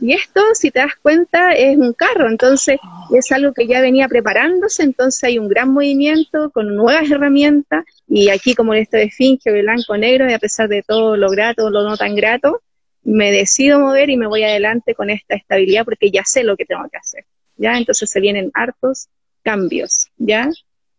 [0.00, 2.78] y esto, si te das cuenta, es un carro, entonces
[3.14, 8.30] es algo que ya venía preparándose, entonces hay un gran movimiento con nuevas herramientas, y
[8.30, 11.82] aquí como esto de finge, blanco, negro, y a pesar de todo lo grato, lo
[11.82, 12.62] no tan grato,
[13.02, 16.64] me decido mover y me voy adelante con esta estabilidad porque ya sé lo que
[16.64, 17.24] tengo que hacer,
[17.56, 17.76] ¿ya?
[17.76, 19.08] Entonces se vienen hartos
[19.42, 20.50] cambios, ¿ya?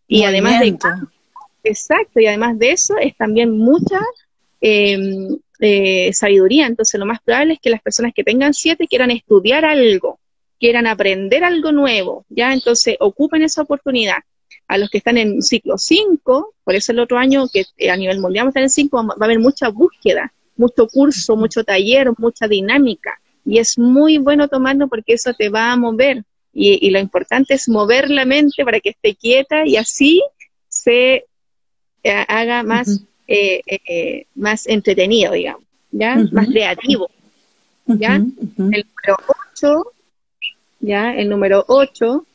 [0.07, 0.77] Y además de
[1.63, 3.99] exacto, y además de eso es también mucha
[4.59, 6.67] em, eh, sabiduría.
[6.67, 10.19] Entonces lo más probable es que las personas que tengan siete quieran estudiar algo,
[10.59, 12.51] quieran aprender algo nuevo, ¿ya?
[12.53, 14.17] Entonces ocupen esa oportunidad.
[14.67, 17.97] A los que están en ciclo 5, por eso el otro año que eh, a
[17.97, 21.63] nivel mundial vamos a estar en 5, va a haber mucha búsqueda, mucho curso, mucho
[21.63, 23.19] taller, mucha dinámica.
[23.45, 27.69] Y es muy bueno tomarlo porque eso te va a mover, y, lo importante es
[27.69, 30.21] mover la mente para que esté quieta y así
[30.67, 31.25] se
[32.03, 36.15] eh, haga más, eh, eh, más entretenido, digamos, ¿ya?
[36.31, 37.09] Más creativo,
[37.85, 38.15] ¿ya?
[38.15, 38.25] El
[38.57, 39.17] número
[39.55, 39.85] 8,
[40.79, 41.13] ¿ya?
[41.15, 42.25] El número 8,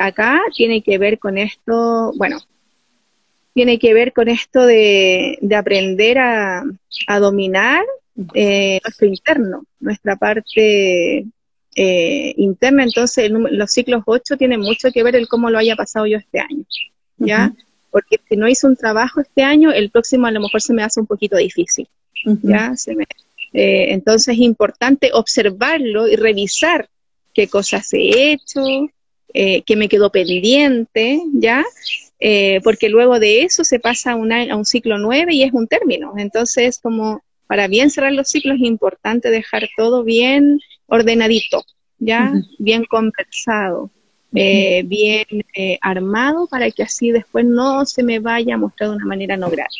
[0.00, 2.38] acá tiene que ver con esto, bueno,
[3.54, 6.62] tiene que ver con esto de, de aprender a,
[7.06, 7.84] a dominar
[8.14, 11.26] nuestro interno, nuestra parte
[11.76, 16.04] eh, interna, entonces los ciclos 8 tienen mucho que ver el cómo lo haya pasado
[16.06, 16.64] yo este año,
[17.16, 17.52] ¿ya?
[17.90, 20.82] Porque si no hice un trabajo este año, el próximo a lo mejor se me
[20.82, 21.88] hace un poquito difícil,
[22.42, 22.74] ¿ya?
[23.52, 26.88] Eh, entonces es importante observarlo y revisar
[27.34, 28.62] qué cosas he hecho,
[29.34, 31.64] eh, qué me quedó pendiente, ¿ya?
[32.20, 36.14] Eh, porque luego de eso se pasa a un ciclo 9 y es un término.
[36.18, 41.64] Entonces, como para bien cerrar los ciclos es importante dejar todo bien ordenadito,
[41.98, 42.32] ¿ya?
[42.58, 43.90] Bien conversado,
[44.34, 48.96] eh, bien eh, armado para que así después no se me vaya a mostrar de
[48.96, 49.70] una manera no grata.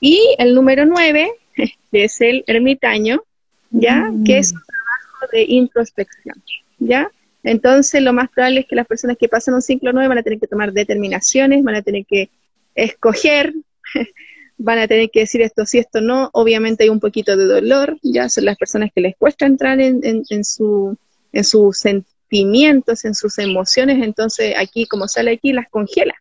[0.00, 1.32] Y el número nueve,
[1.92, 3.22] es el ermitaño,
[3.70, 4.10] ¿ya?
[4.24, 6.42] Que es un trabajo de introspección,
[6.78, 7.10] ¿ya?
[7.42, 10.22] Entonces, lo más probable es que las personas que pasan un ciclo 9 van a
[10.22, 12.30] tener que tomar determinaciones, van a tener que
[12.74, 13.54] escoger,
[14.58, 16.30] van a tener que decir esto sí, esto no.
[16.32, 20.00] Obviamente hay un poquito de dolor, ya son las personas que les cuesta entrar en,
[20.02, 20.96] en, su,
[21.32, 21.84] en sus
[22.28, 26.14] sentimientos, en sus emociones, entonces aquí, como sale aquí, las congela,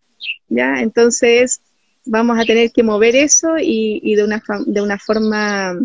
[0.47, 0.79] ¿ya?
[0.79, 1.61] Entonces,
[2.05, 5.77] vamos a tener que mover eso y, y de, una, de una forma,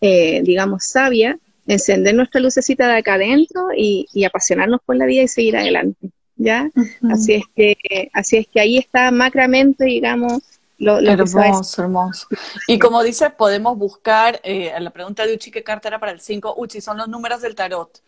[0.00, 5.28] eh, digamos, sabia, encender nuestra lucecita de acá adentro y, apasionarnos por la vida y
[5.28, 6.70] seguir adelante, ¿ya?
[7.10, 10.42] Así es que, así es que ahí está macramente, digamos,
[10.78, 12.26] lo, lo hermoso, hermoso.
[12.66, 16.20] Y como dices, podemos buscar, eh, la pregunta de Uchi, ¿qué carta era para el
[16.20, 16.54] 5?
[16.56, 18.02] Uchi, son los números del tarot,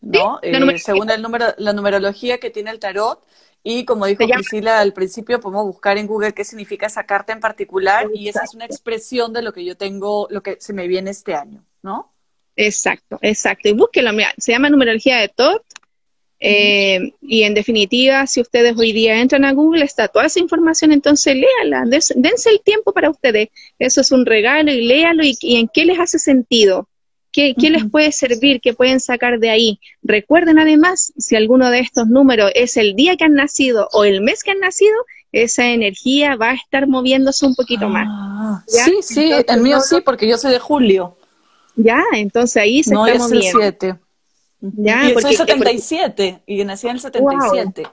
[0.00, 0.38] ¿no?
[0.42, 3.22] Eh, según el número, la numerología que tiene el tarot,
[3.62, 7.40] y como dijo Priscila al principio, podemos buscar en Google qué significa esa carta en
[7.40, 10.86] particular, y esa es una expresión de lo que yo tengo, lo que se me
[10.86, 12.12] viene este año, ¿no?
[12.56, 13.68] Exacto, exacto.
[13.68, 15.60] Y búsquenlo, mira, se llama numerología de Todd.
[16.38, 20.92] Eh, y en definitiva, si ustedes hoy día entran a Google, está toda esa información,
[20.92, 23.48] entonces léala, dense el tiempo para ustedes.
[23.78, 26.88] Eso es un regalo y léalo y, en qué les hace sentido,
[27.36, 29.78] qué, qué les puede servir, qué pueden sacar de ahí.
[30.02, 34.22] Recuerden además, si alguno de estos números es el día que han nacido o el
[34.22, 34.96] mes que han nacido,
[35.32, 38.06] esa energía va a estar moviéndose un poquito más.
[38.08, 41.18] Ah, sí, sí, el mío sí, porque yo soy de julio.
[41.74, 43.96] Ya, entonces ahí se no, está es el 7.
[44.60, 47.86] Ya, y porque, soy 77 y nací en el 77.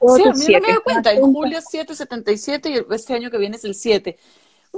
[0.00, 0.16] Wow.
[0.34, 3.38] Sí, a mí no me doy cuenta, en julio 7, 77 y este año que
[3.38, 4.18] viene es el 7.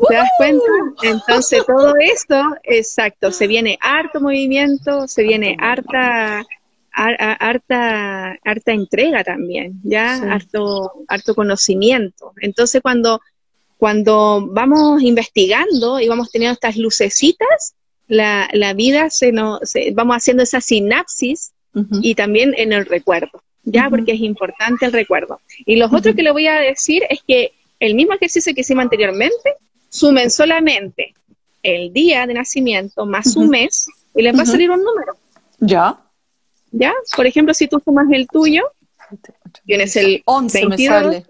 [0.08, 0.64] ¿Te das cuenta?
[1.02, 6.44] Entonces todo esto, exacto, se viene harto movimiento, se viene harta,
[6.90, 12.32] harta, harta entrega también, ya, harto, harto conocimiento.
[12.40, 13.20] Entonces cuando,
[13.78, 17.74] cuando vamos investigando y vamos teniendo estas lucecitas,
[18.08, 19.60] la, la vida se nos,
[19.94, 21.52] vamos haciendo esa sinapsis
[22.02, 23.88] y también en el recuerdo, ¿ya?
[23.90, 25.40] Porque es importante el recuerdo.
[25.66, 28.82] Y lo otro que le voy a decir es que el mismo ejercicio que hicimos
[28.82, 29.54] anteriormente,
[29.94, 31.14] sumen solamente
[31.62, 35.16] el día de nacimiento más un mes y les va a salir un número.
[35.60, 35.98] ¿Ya?
[36.72, 36.92] ¿Ya?
[37.16, 38.64] Por ejemplo, si tú sumas el tuyo,
[39.64, 41.26] tienes el 11 22, me sale.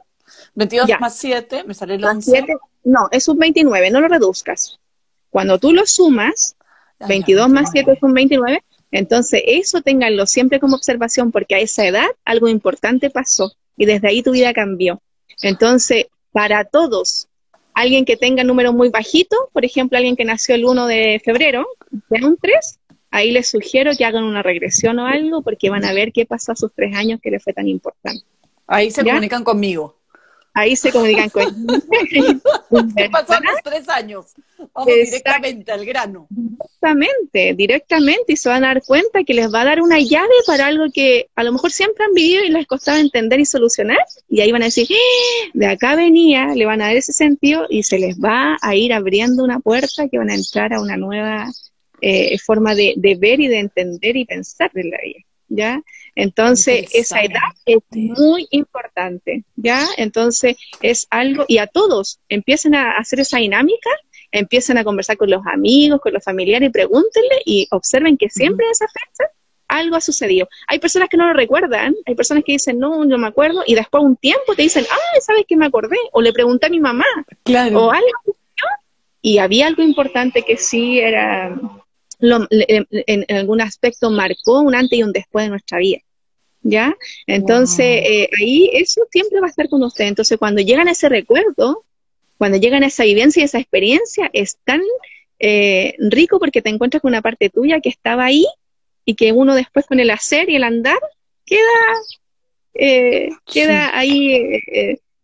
[0.54, 2.46] 22 más 7, me sale el 11.
[2.84, 4.80] no, es un 29, no lo reduzcas.
[5.28, 6.56] Cuando tú lo sumas,
[7.06, 8.64] 22 más 7 son 29.
[8.92, 14.08] Entonces, eso ténganlo siempre como observación, porque a esa edad algo importante pasó y desde
[14.08, 15.02] ahí tu vida cambió.
[15.42, 17.28] Entonces, para todos,
[17.74, 21.66] alguien que tenga número muy bajito, por ejemplo, alguien que nació el 1 de febrero,
[21.90, 22.78] de un 3,
[23.10, 26.52] ahí les sugiero que hagan una regresión o algo, porque van a ver qué pasó
[26.52, 28.24] a sus tres años que les fue tan importante.
[28.66, 29.96] Ahí se comunican conmigo
[30.54, 31.44] ahí se comunican con
[32.96, 34.26] ¿Qué pasó los tres años?
[34.72, 36.26] Vamos directamente al grano.
[36.30, 40.32] Directamente, directamente, y se van a dar cuenta que les va a dar una llave
[40.46, 43.98] para algo que a lo mejor siempre han vivido y les costaba entender y solucionar,
[44.28, 45.50] y ahí van a decir, ¡Eh!
[45.52, 48.92] de acá venía, le van a dar ese sentido y se les va a ir
[48.92, 51.50] abriendo una puerta que van a entrar a una nueva
[52.00, 55.82] eh, forma de, de, ver y de entender y pensar de la vida, ¿ya?
[56.16, 59.84] Entonces, esa edad es muy importante, ¿ya?
[59.96, 63.90] Entonces, es algo, y a todos empiecen a hacer esa dinámica,
[64.30, 68.66] empiecen a conversar con los amigos, con los familiares, y pregúntenle y observen que siempre
[68.66, 69.30] en esa fecha
[69.66, 70.48] algo ha sucedido.
[70.68, 73.74] Hay personas que no lo recuerdan, hay personas que dicen, no, no me acuerdo, y
[73.74, 75.96] después de un tiempo te dicen, ah, ¿sabes qué me acordé?
[76.12, 77.06] O le pregunté a mi mamá,
[77.42, 77.86] claro.
[77.86, 78.36] o algo,
[79.20, 81.58] y había algo importante que sí era,
[82.50, 85.98] en, algún aspecto marcó un antes y un después de nuestra vida.
[86.62, 86.96] ¿Ya?
[87.26, 90.06] Entonces, eh, ahí eso siempre va a estar con usted.
[90.06, 91.84] Entonces, cuando llegan a ese recuerdo,
[92.38, 94.80] cuando llegan a esa vivencia y esa experiencia, es tan
[95.38, 98.46] eh, rico porque te encuentras con una parte tuya que estaba ahí
[99.04, 100.98] y que uno después con el hacer y el andar
[101.44, 101.60] queda,
[102.72, 104.58] eh, queda ahí,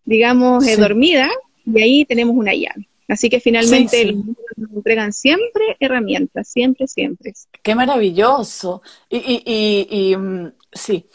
[0.04, 1.30] digamos, dormida
[1.64, 2.89] y ahí tenemos una llave.
[3.10, 4.14] Así que finalmente
[4.56, 7.32] nos entregan siempre herramientas, siempre, siempre.
[7.62, 8.82] Qué maravilloso.
[9.08, 11.06] Y, y, y, mm, sí,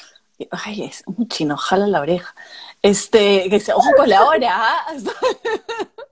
[0.52, 2.36] ay, es un chino, jala la oreja.
[2.82, 4.50] Este, que se, ojo con la hora.
[4.52, 4.86] ¿ah?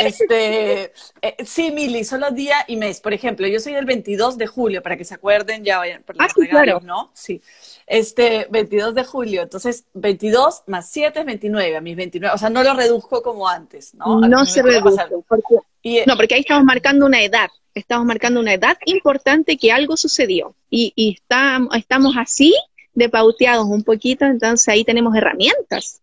[0.00, 3.00] Este, eh, sí, Mili, solo día y mes.
[3.00, 6.16] Por ejemplo, yo soy del 22 de julio, para que se acuerden, ya vayan por
[6.16, 7.10] los ah, regalos, ¿no?
[7.12, 7.42] Sí.
[7.86, 12.48] Este, 22 de julio, entonces 22 más 7 es 29, a mis 29, o sea,
[12.48, 14.20] no lo reduzco como antes, ¿no?
[14.20, 18.78] No se reduce, porque, no, porque ahí estamos marcando una edad, estamos marcando una edad
[18.86, 22.54] importante que algo sucedió y, y está, estamos así
[22.94, 26.00] de pauteados un poquito, entonces ahí tenemos herramientas.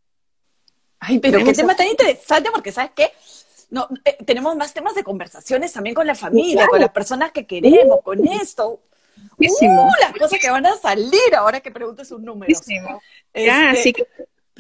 [1.00, 3.12] Ay, pero qué tema tan interesante, porque ¿sabes qué?
[3.72, 7.48] No, eh, tenemos más temas de conversaciones también con la familia, con las personas que
[7.48, 8.82] queremos, con esto.
[9.38, 9.86] Muchísimo.
[9.86, 12.54] Uh, las cosas que van a salir ahora que preguntes un número.
[13.34, 14.06] Ya, así que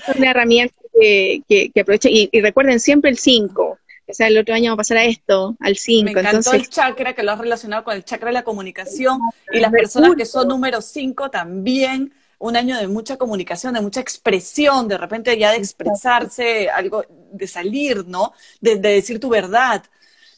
[0.07, 2.11] es una herramienta que, que, aprovechen.
[2.13, 3.63] Y, recuerden siempre el 5.
[3.63, 6.05] O sea, el otro año va a pasar a esto, al 5.
[6.05, 9.19] Me encantó el chakra, que lo has relacionado con el chakra de la comunicación.
[9.53, 14.01] Y las personas que son número 5 también un año de mucha comunicación, de mucha
[14.01, 18.33] expresión, de repente ya de expresarse, algo, de salir, ¿no?
[18.59, 19.83] De, decir tu verdad.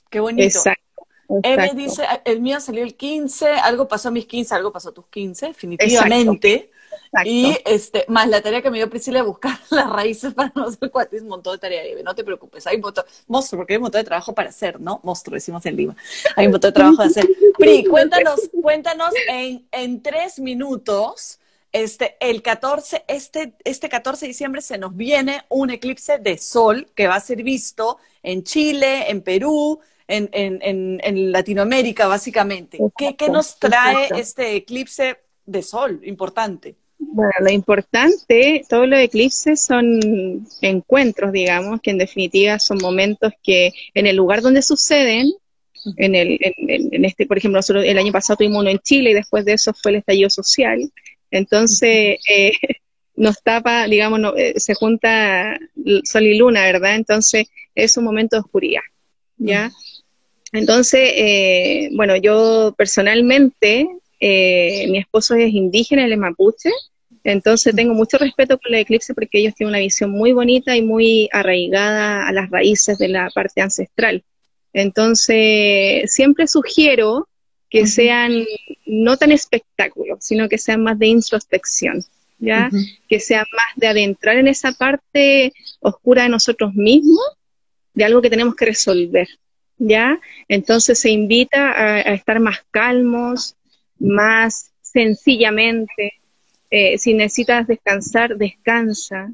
[0.09, 0.43] Qué bonito.
[0.43, 0.83] Exacto.
[1.43, 4.93] Eve dice, el mío salió el 15, algo pasó a mis 15, algo pasó a
[4.93, 6.69] tus 15, definitivamente.
[7.26, 10.63] Y este, más la tarea que me dio Priscila de buscar las raíces para no
[10.63, 13.74] hacer cuatis, un montón de tarea, Eve, no te preocupes, hay un montón, monstruo, porque
[13.74, 14.99] hay un montón de trabajo para hacer, ¿no?
[15.03, 15.95] Monstruo, decimos en Lima.
[16.36, 17.28] Hay un montón de trabajo de hacer.
[17.57, 21.39] Pri, cuéntanos, cuéntanos en, en tres minutos,
[21.71, 26.88] este, el 14, este, este 14 de diciembre se nos viene un eclipse de sol
[26.95, 32.80] que va a ser visto en Chile, en Perú, en, en, en, Latinoamérica, básicamente.
[32.97, 36.76] ¿Qué, ¿Qué, nos trae este eclipse de sol importante?
[36.97, 43.72] Bueno, lo importante, todos los eclipses son encuentros, digamos, que en definitiva son momentos que
[43.93, 45.32] en el lugar donde suceden,
[45.97, 49.14] en, el, en, este, por ejemplo, nosotros el año pasado tuvimos uno en Chile y
[49.16, 50.89] después de eso fue el estallido social,
[51.34, 52.51] entonces, eh,
[53.16, 55.60] nos tapa, digamos, eh, se junta
[56.04, 56.95] sol y luna, ¿verdad?
[56.95, 58.82] Entonces, es un momento de oscuridad,
[59.38, 59.72] ¿ya?
[60.52, 63.88] Entonces, eh, bueno, yo personalmente,
[64.20, 66.70] mi esposo es indígena, él es mapuche,
[67.24, 70.82] entonces tengo mucho respeto por el eclipse porque ellos tienen una visión muy bonita y
[70.82, 74.24] muy arraigada a las raíces de la parte ancestral.
[74.74, 77.28] Entonces, siempre sugiero
[77.70, 78.46] que sean
[78.86, 82.04] no tan espectáculos, sino que sean más de introspección,
[82.40, 82.70] ¿ya?
[83.08, 87.24] Que sean más de adentrar en esa parte oscura de nosotros mismos,
[87.94, 89.28] de algo que tenemos que resolver,
[89.78, 90.20] ¿ya?
[90.48, 93.56] Entonces se invita a, estar más calmos,
[94.00, 96.14] más sencillamente,
[96.70, 99.32] eh, si necesitas descansar, descansa,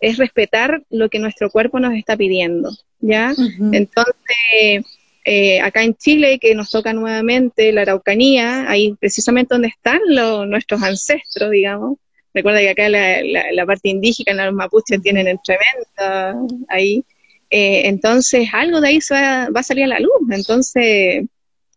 [0.00, 3.34] es respetar lo que nuestro cuerpo nos está pidiendo, ¿ya?
[3.72, 4.84] Entonces,
[5.24, 10.00] eh, acá en Chile, que nos toca nuevamente la Araucanía, ahí precisamente donde están
[10.48, 11.98] nuestros ancestros, digamos.
[12.32, 17.04] Recuerda que acá la, parte indígena, los mapuches tienen el tremendo ahí.
[17.50, 20.30] Eh, entonces, algo de ahí va, a salir a la luz.
[20.30, 21.26] Entonces,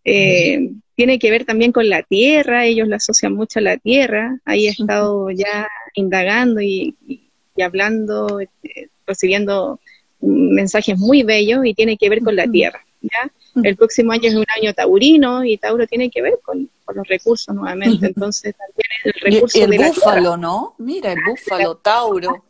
[0.05, 4.39] eh, tiene que ver también con la tierra, ellos la asocian mucho a la tierra.
[4.45, 8.39] Ahí he estado ya indagando y, y hablando,
[9.07, 9.79] recibiendo
[10.21, 12.85] mensajes muy bellos y tiene que ver con la tierra.
[13.01, 13.31] ¿ya?
[13.61, 17.53] El próximo año es un año taurino y Tauro tiene que ver con, los recursos
[17.55, 20.75] nuevamente, entonces también el recurso y, el búfalo, ¿no?
[20.77, 22.43] Mira, el búfalo, Tauro.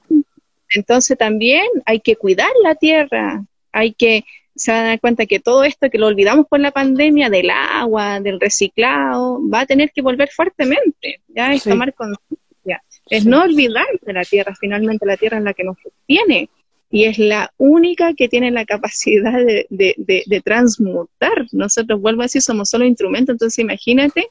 [0.74, 4.24] Entonces también hay que cuidar la tierra, hay que
[4.56, 7.50] se van a dar cuenta que todo esto que lo olvidamos por la pandemia, del
[7.50, 13.42] agua, del reciclado, va a tener que volver fuertemente, ya es tomar conciencia, es no
[13.42, 16.50] olvidar de la tierra, finalmente la tierra es la que nos sostiene,
[16.92, 21.48] y es la única que tiene la capacidad de, transmutar.
[21.52, 24.28] Nosotros, vuelvo a decir, somos solo instrumentos, entonces imagínate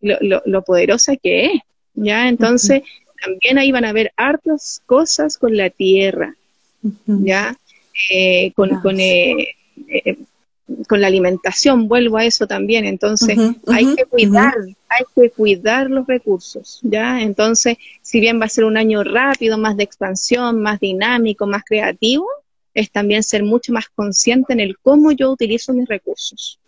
[0.00, 1.52] lo, poderosa que es,
[1.94, 2.28] ¿ya?
[2.28, 2.82] Entonces,
[3.24, 6.34] también ahí van a haber hartas cosas con la tierra,
[7.06, 7.56] ¿ya?
[8.10, 9.54] Eh, con, con eh,
[9.88, 10.16] eh,
[10.88, 14.54] con la alimentación, vuelvo a eso también, entonces hay que cuidar,
[14.88, 17.20] hay que cuidar los recursos, ¿ya?
[17.20, 21.64] Entonces, si bien va a ser un año rápido, más de expansión, más dinámico, más
[21.64, 22.26] creativo,
[22.72, 26.58] es también ser mucho más consciente en el cómo yo utilizo mis recursos.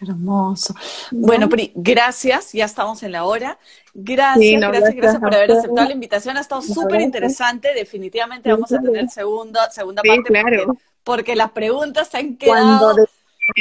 [0.00, 0.74] Hermoso.
[1.10, 3.58] Bueno, Pri, gracias, ya estamos en la hora.
[3.94, 6.36] Gracias, gracias, gracias, por haber aceptado la invitación.
[6.36, 7.72] Ha estado súper interesante.
[7.74, 10.76] Definitivamente vamos a tener segunda, segunda parte claro.
[11.02, 13.06] porque, las preguntas se han quedado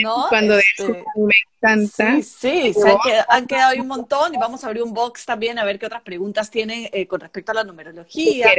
[0.02, 0.26] ¿no?
[0.30, 2.16] Cuando este, me encanta.
[2.16, 5.60] Sí, sí, se han, quedado, ahí un montón y vamos a abrir un box también
[5.60, 8.50] a ver qué otras preguntas tienen eh, con respecto a la numerología,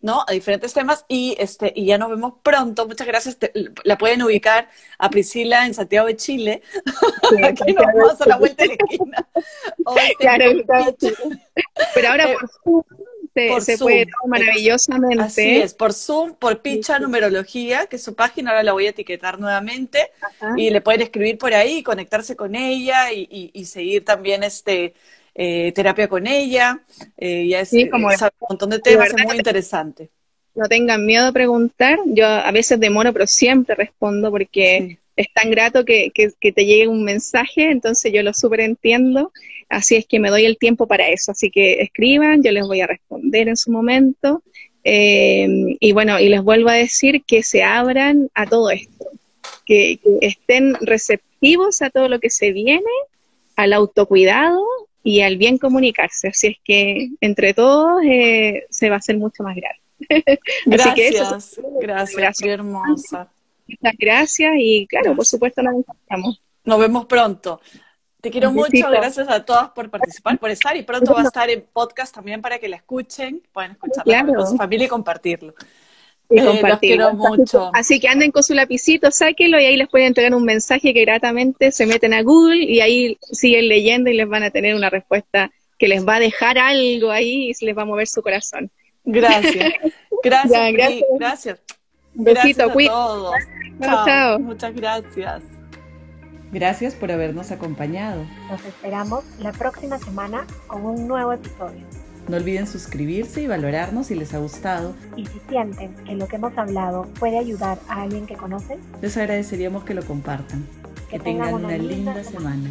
[0.00, 0.24] ¿no?
[0.26, 2.86] A diferentes temas y este y ya nos vemos pronto.
[2.86, 3.38] Muchas gracias.
[3.84, 4.68] la pueden ubicar
[4.98, 6.62] a Priscila en Santiago de Chile.
[7.44, 9.28] Aquí nos vamos a la vuelta de la esquina.
[10.18, 10.52] Claro,
[11.94, 12.28] Pero ahora
[13.34, 15.22] eh, por se, puede maravillosamente.
[15.22, 18.90] Así es, por Zoom, por Picha Numerología, que es su página, ahora la voy a
[18.90, 20.10] etiquetar nuevamente,
[20.56, 24.94] y le pueden escribir por ahí, conectarse con ella y, seguir también este
[25.34, 26.80] eh, terapia con ella.
[27.16, 28.14] Eh, ya es, sí, como un
[28.48, 30.10] montón de temas, es muy interesante.
[30.54, 35.50] No tengan miedo a preguntar, yo a veces demoro, pero siempre respondo porque es tan
[35.50, 39.32] grato que, que, te llegue un mensaje, entonces yo lo súper entiendo,
[39.68, 42.80] así es que me doy el tiempo para eso, así que escriban, yo les voy
[42.80, 44.42] a responder en su momento,
[44.84, 45.46] eh,
[45.78, 49.06] y bueno, y les vuelvo a decir que se abran a todo esto,
[49.66, 52.90] que, estén receptivos a todo lo que se viene,
[53.56, 54.64] al autocuidado,
[55.04, 56.28] y al bien comunicarse.
[56.28, 59.80] Así es que entre todos eh, se va a hacer mucho más grande.
[60.66, 63.28] gracias, gracias, gracias, hermosa.
[63.80, 66.42] Muchas gracias y claro, por supuesto nos encontramos.
[66.64, 67.60] Nos vemos pronto.
[68.20, 71.50] Te quiero mucho, gracias a todas por participar, por estar y pronto va a estar
[71.50, 75.54] en podcast también para que la escuchen, puedan escucharla con su familia y compartirlo.
[76.30, 77.70] Y eh, quiero mucho.
[77.74, 81.02] Así que anden con su lapicito, sáquenlo y ahí les pueden entregar un mensaje que
[81.02, 84.88] gratamente se meten a Google y ahí siguen leyendo y les van a tener una
[84.88, 88.22] respuesta que les va a dejar algo ahí y se les va a mover su
[88.22, 88.70] corazón.
[89.04, 89.74] Gracias.
[90.22, 90.72] Gracias.
[90.72, 91.02] gracias.
[91.18, 91.81] gracias.
[92.14, 93.34] Besito, gracias a todos.
[93.80, 94.38] chao.
[94.38, 95.42] Muchas gracias.
[96.52, 98.26] Gracias por habernos acompañado.
[98.50, 101.86] Nos esperamos la próxima semana con un nuevo episodio.
[102.28, 104.94] No olviden suscribirse y valorarnos si les ha gustado.
[105.16, 109.16] Y si sienten que lo que hemos hablado puede ayudar a alguien que conocen, les
[109.16, 110.66] agradeceríamos que lo compartan.
[111.10, 112.70] Que, tengan, una, linda, semana.